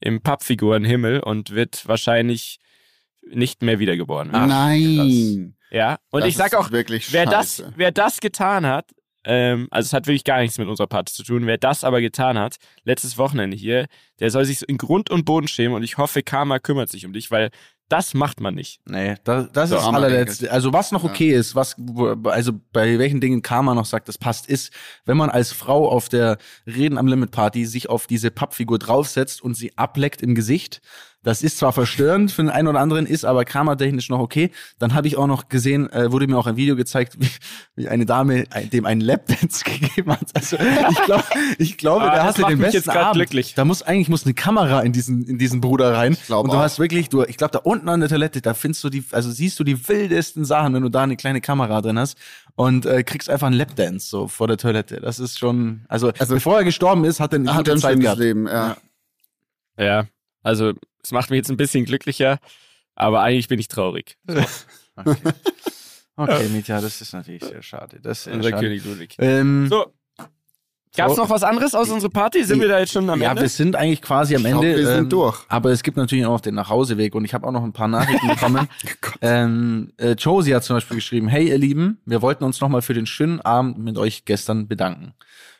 [0.00, 2.58] im Pappfigurenhimmel und wird wahrscheinlich
[3.30, 4.48] nicht mehr wiedergeboren werden.
[4.48, 5.56] Nein.
[5.70, 8.90] Ja, und Das ich sag auch, wirklich wer das, wer das getan hat,
[9.24, 12.00] ähm, also es hat wirklich gar nichts mit unserer Party zu tun, wer das aber
[12.00, 13.86] getan hat, letztes Wochenende hier,
[14.20, 17.12] der soll sich in Grund und Boden schämen und ich hoffe, Karma kümmert sich um
[17.12, 17.50] dich, weil
[17.92, 18.80] das macht man nicht.
[18.86, 20.50] Nee, das, das So, ist das allerletzte.
[20.50, 21.76] Also was noch okay ist, was
[22.24, 24.72] also bei welchen Dingen Karma noch sagt, das passt, ist,
[25.04, 29.42] wenn man als Frau auf der Reden am Limit Party sich auf diese Pappfigur draufsetzt
[29.42, 30.80] und sie ableckt im Gesicht.
[31.24, 34.50] Das ist zwar verstörend für den einen oder anderen, ist aber karmatechnisch noch okay.
[34.80, 37.28] Dann habe ich auch noch gesehen, äh, wurde mir auch ein Video gezeigt, wie,
[37.76, 40.26] wie eine Dame ein, dem einen Lapdance gegeben hat.
[40.34, 40.56] Also
[40.90, 41.22] ich glaube,
[41.58, 43.14] ich glaube, Ah, der das hatte macht den besten Abend.
[43.14, 43.54] glücklich.
[43.54, 46.16] Da muss eigentlich muss eine Kamera in diesen in diesen Bruder rein.
[46.26, 46.62] glaub und du auch.
[46.62, 49.30] hast wirklich, du, ich glaube, da unten an der Toilette, da findest du die, also
[49.30, 52.16] siehst du die wildesten Sachen, wenn du da eine kleine Kamera drin hast
[52.54, 55.00] und äh, kriegst einfach einen Lapdance so vor der Toilette.
[55.00, 58.00] Das ist schon, also, Also- bevor er gestorben ist, hat er eine Hat gute Zeit
[58.00, 58.18] gehabt.
[58.18, 58.76] Leben, ja.
[59.78, 60.06] Ja,
[60.42, 60.72] also
[61.02, 62.38] es macht mich jetzt ein bisschen glücklicher,
[62.94, 64.16] aber eigentlich bin ich traurig.
[64.94, 65.16] Okay,
[66.34, 67.98] okay Mietja, das ist natürlich sehr schade.
[68.02, 68.62] Das ist sehr Unser schade.
[68.62, 69.16] König Ludwig.
[69.18, 69.92] Ähm, So.
[70.94, 71.22] Gab's So.
[71.22, 72.44] noch was anderes aus unserer Party?
[72.44, 73.42] Sind wir da jetzt schon am ja, Ende?
[73.42, 74.76] wir sind eigentlich quasi am Ich glaub, Ende.
[74.76, 75.38] wir sind ähm, durch.
[75.48, 78.28] Aber es gibt natürlich auch den Nachhauseweg und ich habe auch noch ein paar Nachrichten
[78.28, 78.68] bekommen.
[79.22, 82.94] ähm, äh, Josie hat zum Beispiel geschrieben, hey ihr Lieben, wir wollten uns nochmal für
[82.94, 85.14] den schönen Abend mit euch gestern bedanken.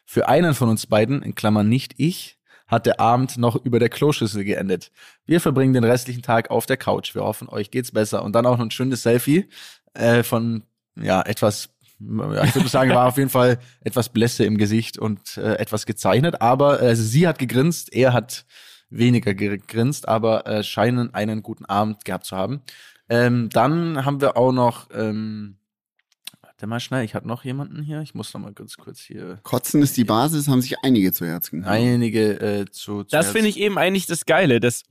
[0.05, 3.89] Für einen von uns beiden, in Klammern nicht ich, hat der Abend noch über der
[3.89, 4.91] Kloschüssel geendet.
[5.25, 7.15] Wir verbringen den restlichen Tag auf der Couch.
[7.15, 8.23] Wir hoffen, euch geht's besser.
[8.23, 9.49] Und dann auch noch ein schönes Selfie
[9.95, 10.65] äh, von
[10.97, 11.82] ja etwas, ja,
[12.45, 16.41] ich würde sagen, war auf jeden Fall etwas Blässe im Gesicht und äh, etwas gezeichnet.
[16.41, 18.45] Aber äh, also sie hat gegrinst, er hat
[18.91, 22.63] weniger gegrinst, aber äh, scheinen einen guten Abend gehabt zu haben.
[23.09, 25.57] Ähm, dann haben wir auch noch, ähm,
[26.41, 28.01] warte mal schnell, ich hatte noch jemanden hier.
[28.01, 31.27] Ich muss noch mal kurz kurz hier Kotzen ist die Basis, haben sich einige zu
[31.27, 31.73] Herzen genommen.
[31.75, 33.05] einige äh, zu.
[33.05, 34.83] zu Das finde ich eben eigentlich das Geile, dass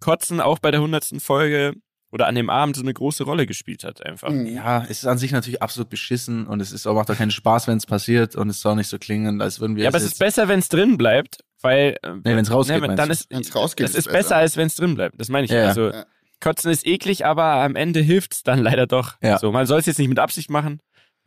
[0.00, 1.74] Kotzen auch bei der hundertsten Folge
[2.12, 4.30] oder an dem Abend so eine große Rolle gespielt hat einfach.
[4.30, 4.46] Mhm.
[4.46, 7.30] Ja, es ist an sich natürlich absolut beschissen und es ist auch, macht auch keinen
[7.30, 9.90] Spaß, wenn es passiert und es soll auch nicht so klingen, als würden wir Ja,
[9.90, 13.10] aber es ist besser, wenn es drin bleibt, weil äh, Nee, wenn's rausgeht, nee, dann
[13.10, 14.18] ist Wenn's rausgeht, es ist besser.
[14.18, 15.20] besser, als wenn es drin bleibt.
[15.20, 15.50] Das meine ich.
[15.50, 15.68] Ja, ja.
[15.68, 16.04] Also Ja.
[16.42, 19.16] Kotzen ist eklig, aber am Ende hilft's dann leider doch.
[19.22, 19.38] Ja.
[19.38, 20.80] So, man soll es jetzt nicht mit Absicht machen,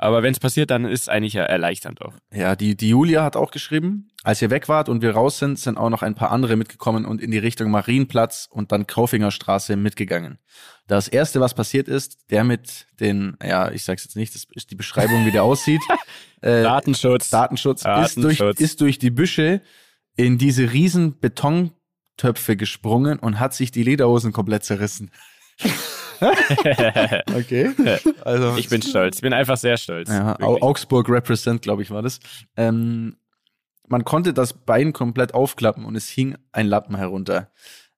[0.04, 2.14] aber wenn es passiert, dann ist es eigentlich ja erleichternd auch.
[2.34, 5.58] Ja, die, die Julia hat auch geschrieben, als ihr weg wart und wir raus sind,
[5.58, 9.78] sind auch noch ein paar andere mitgekommen und in die Richtung Marienplatz und dann Kaufingerstraße
[9.78, 10.39] mitgegangen.
[10.88, 14.72] Das erste, was passiert ist, der mit den, ja, ich sag's jetzt nicht, das ist
[14.72, 15.82] die Beschreibung, wie der aussieht.
[16.41, 17.30] Äh, Datenschutz.
[17.30, 18.60] Datenschutz, Ist, durch, Datenschutz.
[18.60, 19.62] ist durch die Büsche
[20.18, 25.10] in diese riesen Betontöpfe gesprungen und hat sich die Lederhosen komplett zerrissen.
[27.36, 27.71] okay.
[28.24, 29.17] Also, ich bin stolz.
[29.17, 30.09] Ich bin einfach sehr stolz.
[30.09, 30.38] ja.
[30.39, 32.19] Augsburg Represent, glaube ich, war das.
[32.57, 33.17] Ähm,
[33.88, 37.51] man konnte das Bein komplett aufklappen und es hing ein Lappen herunter.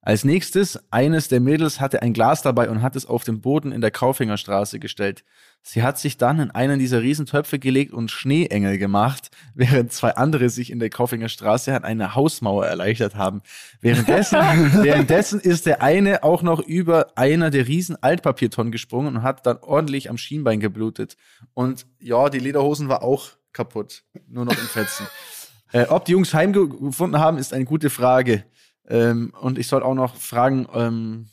[0.06, 3.72] Als nächstes, eines der Mädels hatte ein Glas dabei und hat es auf den Boden
[3.72, 5.24] in der Kaufingerstraße gestellt.
[5.64, 10.50] Sie hat sich dann in einen dieser Riesentöpfe gelegt und Schneeengel gemacht, während zwei andere
[10.52, 13.42] sich in der Kaufingerstraße an eine Hausmauer erleichtert haben.
[13.82, 14.38] Währenddessen,
[14.84, 19.58] währenddessen ist der eine auch noch über einer der riesen Altpapiertonnen gesprungen und hat dann
[19.58, 21.18] ordentlich am Schienbein geblutet.
[21.56, 24.04] Und ja, die Lederhosen war auch kaputt.
[24.28, 25.08] Nur noch in Fetzen.
[25.72, 28.44] äh, ob die Jungs heimgefunden haben, ist eine gute Frage.
[28.88, 31.28] Ähm, und ich soll auch noch fragen, ähm,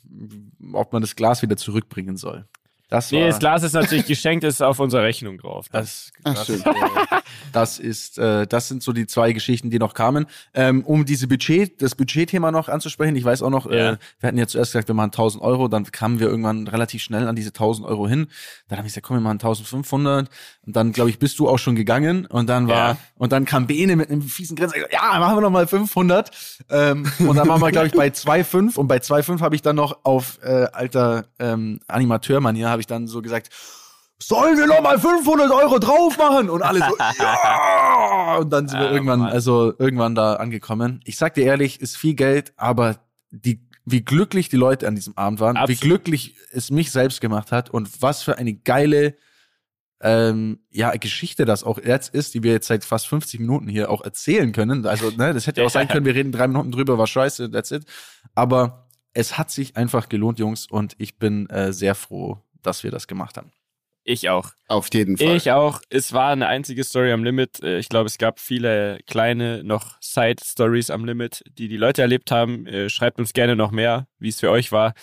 [0.73, 2.45] ob man das Glas wieder zurückbringen soll.
[2.89, 5.65] Das Nee, das Glas ist natürlich geschenkt, ist auf unserer Rechnung drauf.
[5.71, 6.61] Das, Ach, das, schön.
[6.61, 6.73] äh,
[7.51, 10.27] das ist, äh, das sind so die zwei Geschichten, die noch kamen.
[10.53, 13.93] Ähm, um diese Budget, das Budgetthema noch anzusprechen, ich weiß auch noch, Ja.
[13.93, 17.01] äh, wir hatten ja zuerst gesagt, wir machen 1000 Euro, dann kamen wir irgendwann relativ
[17.01, 18.27] schnell an diese 1000 Euro hin.
[18.67, 20.29] Dann habe ich gesagt, komm, wir machen 1500.
[20.65, 22.27] Und dann, glaube ich, bist du auch schon gegangen.
[22.27, 22.97] Und dann war, Ja.
[23.15, 26.29] und dann kam Bene mit einem fiesen Grinsen, ja, machen wir noch mal 500.
[26.69, 28.77] Ähm, und dann waren wir, glaube ich, bei 2,5.
[28.77, 33.07] Und bei 2,5 habe ich dann noch auf äh, alter ähm, Animateur-Manier, habe ich dann
[33.07, 33.49] so gesagt,
[34.19, 36.49] sollen wir noch mal 500 Euro drauf machen?
[36.49, 38.37] Und alle so, ja!
[38.37, 41.01] Und dann sind wir Ah, irgendwann, also irgendwann da angekommen.
[41.03, 42.99] Ich sag dir ehrlich, ist viel Geld, aber
[43.31, 45.81] die, wie glücklich die Leute an diesem Abend waren, Absolut.
[45.81, 49.15] wie glücklich es mich selbst gemacht hat und was für eine geile
[49.99, 53.89] ähm, ja, Geschichte das auch jetzt ist, die wir jetzt seit fast 50 Minuten hier
[53.89, 54.85] auch erzählen können.
[54.85, 57.71] Also, ne, das hätte auch sein können, wir reden drei Minuten drüber, war scheiße, that's
[57.71, 57.85] it.
[58.35, 62.91] Aber es hat sich einfach gelohnt, Jungs, und ich bin äh, sehr froh, dass wir
[62.91, 63.51] das gemacht haben.
[64.05, 64.49] Ich auch.
[64.67, 65.37] Auf jeden Fall.
[65.37, 65.79] Ich auch.
[65.89, 67.63] Es war eine einzige Story am Limit.
[67.63, 72.29] Äh, Ich glaube, es gab viele kleine noch Side-Stories am Limit, die die Leute erlebt
[72.29, 72.65] haben.
[72.67, 74.93] Äh, Schreibt uns gerne noch mehr, wie es für euch war.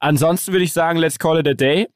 [0.00, 1.88] Ansonsten würde ich sagen, let's call it a day.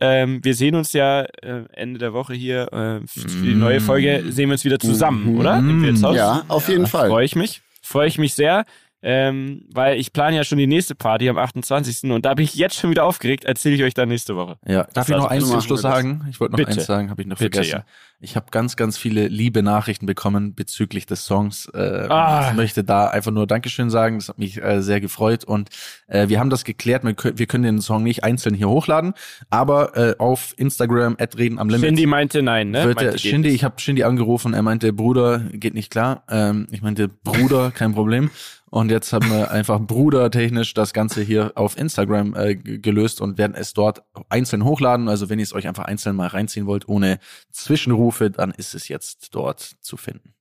[0.00, 4.22] Ähm, wir sehen uns ja äh, Ende der Woche hier äh, für die neue Folge.
[4.28, 5.40] Sehen wir uns wieder zusammen, Mhm.
[5.40, 5.58] oder?
[5.58, 6.16] Im Wirtshaus.
[6.16, 7.08] ja, auf jeden Fall.
[7.08, 7.62] Freue ich mich.
[7.82, 8.64] Freue ich mich sehr.
[9.06, 12.10] Ähm, weil ich plane ja schon die nächste Party am 28.
[12.10, 13.44] Und da bin ich jetzt schon wieder aufgeregt.
[13.44, 14.56] Erzähle ich euch dann nächste Woche.
[14.66, 16.26] Ja, darf ich noch eins zum Schluss sagen?
[16.30, 16.70] Ich wollte noch Bitte.
[16.72, 17.80] eins sagen, habe ich noch Bitte, vergessen.
[17.80, 17.84] ja.
[18.20, 21.68] Ich habe ganz, ganz viele liebe Nachrichten bekommen bezüglich des Songs.
[21.74, 22.48] Äh, Ah.
[22.50, 24.18] Ich möchte da einfach nur Dankeschön sagen.
[24.18, 25.44] Das hat mich äh, sehr gefreut.
[25.44, 25.68] Und
[26.06, 27.02] äh, wir haben das geklärt.
[27.04, 29.12] Wir können, den Song nicht einzeln hier hochladen,
[29.50, 31.84] aber äh, auf Instagram at reden am Limit.
[31.84, 32.84] Shindy meinte nein, ne?
[32.84, 36.22] wird Meinte, Shindy, ich habe Shindy angerufen, er meinte, Bruder, geht nicht klar.
[36.30, 38.30] Ähm, ich meinte, Bruder, kein Problem.
[38.74, 43.54] Und jetzt haben wir einfach brudertechnisch das Ganze hier auf Instagram äh, gelöst und werden
[43.54, 45.08] es dort einzeln hochladen.
[45.08, 47.20] Also wenn ihr es euch einfach einzeln mal reinziehen wollt, ohne
[47.52, 50.34] Zwischenrufe, dann ist es jetzt dort zu finden.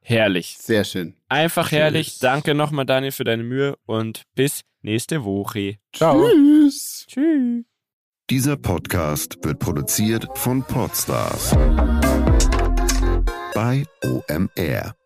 [0.00, 0.56] Herrlich.
[0.58, 1.14] Sehr schön.
[1.28, 2.08] Einfach herrlich.
[2.08, 2.18] Tschüss.
[2.18, 5.76] Danke nochmal, Daniel, für deine Mühe und bis nächste Woche.
[5.92, 6.28] Ciao.
[6.28, 7.06] Tschüss.
[7.06, 7.64] Tschüss.
[8.28, 11.52] Dieser Podcast wird produziert von Podstars
[13.54, 14.96] bei OMR.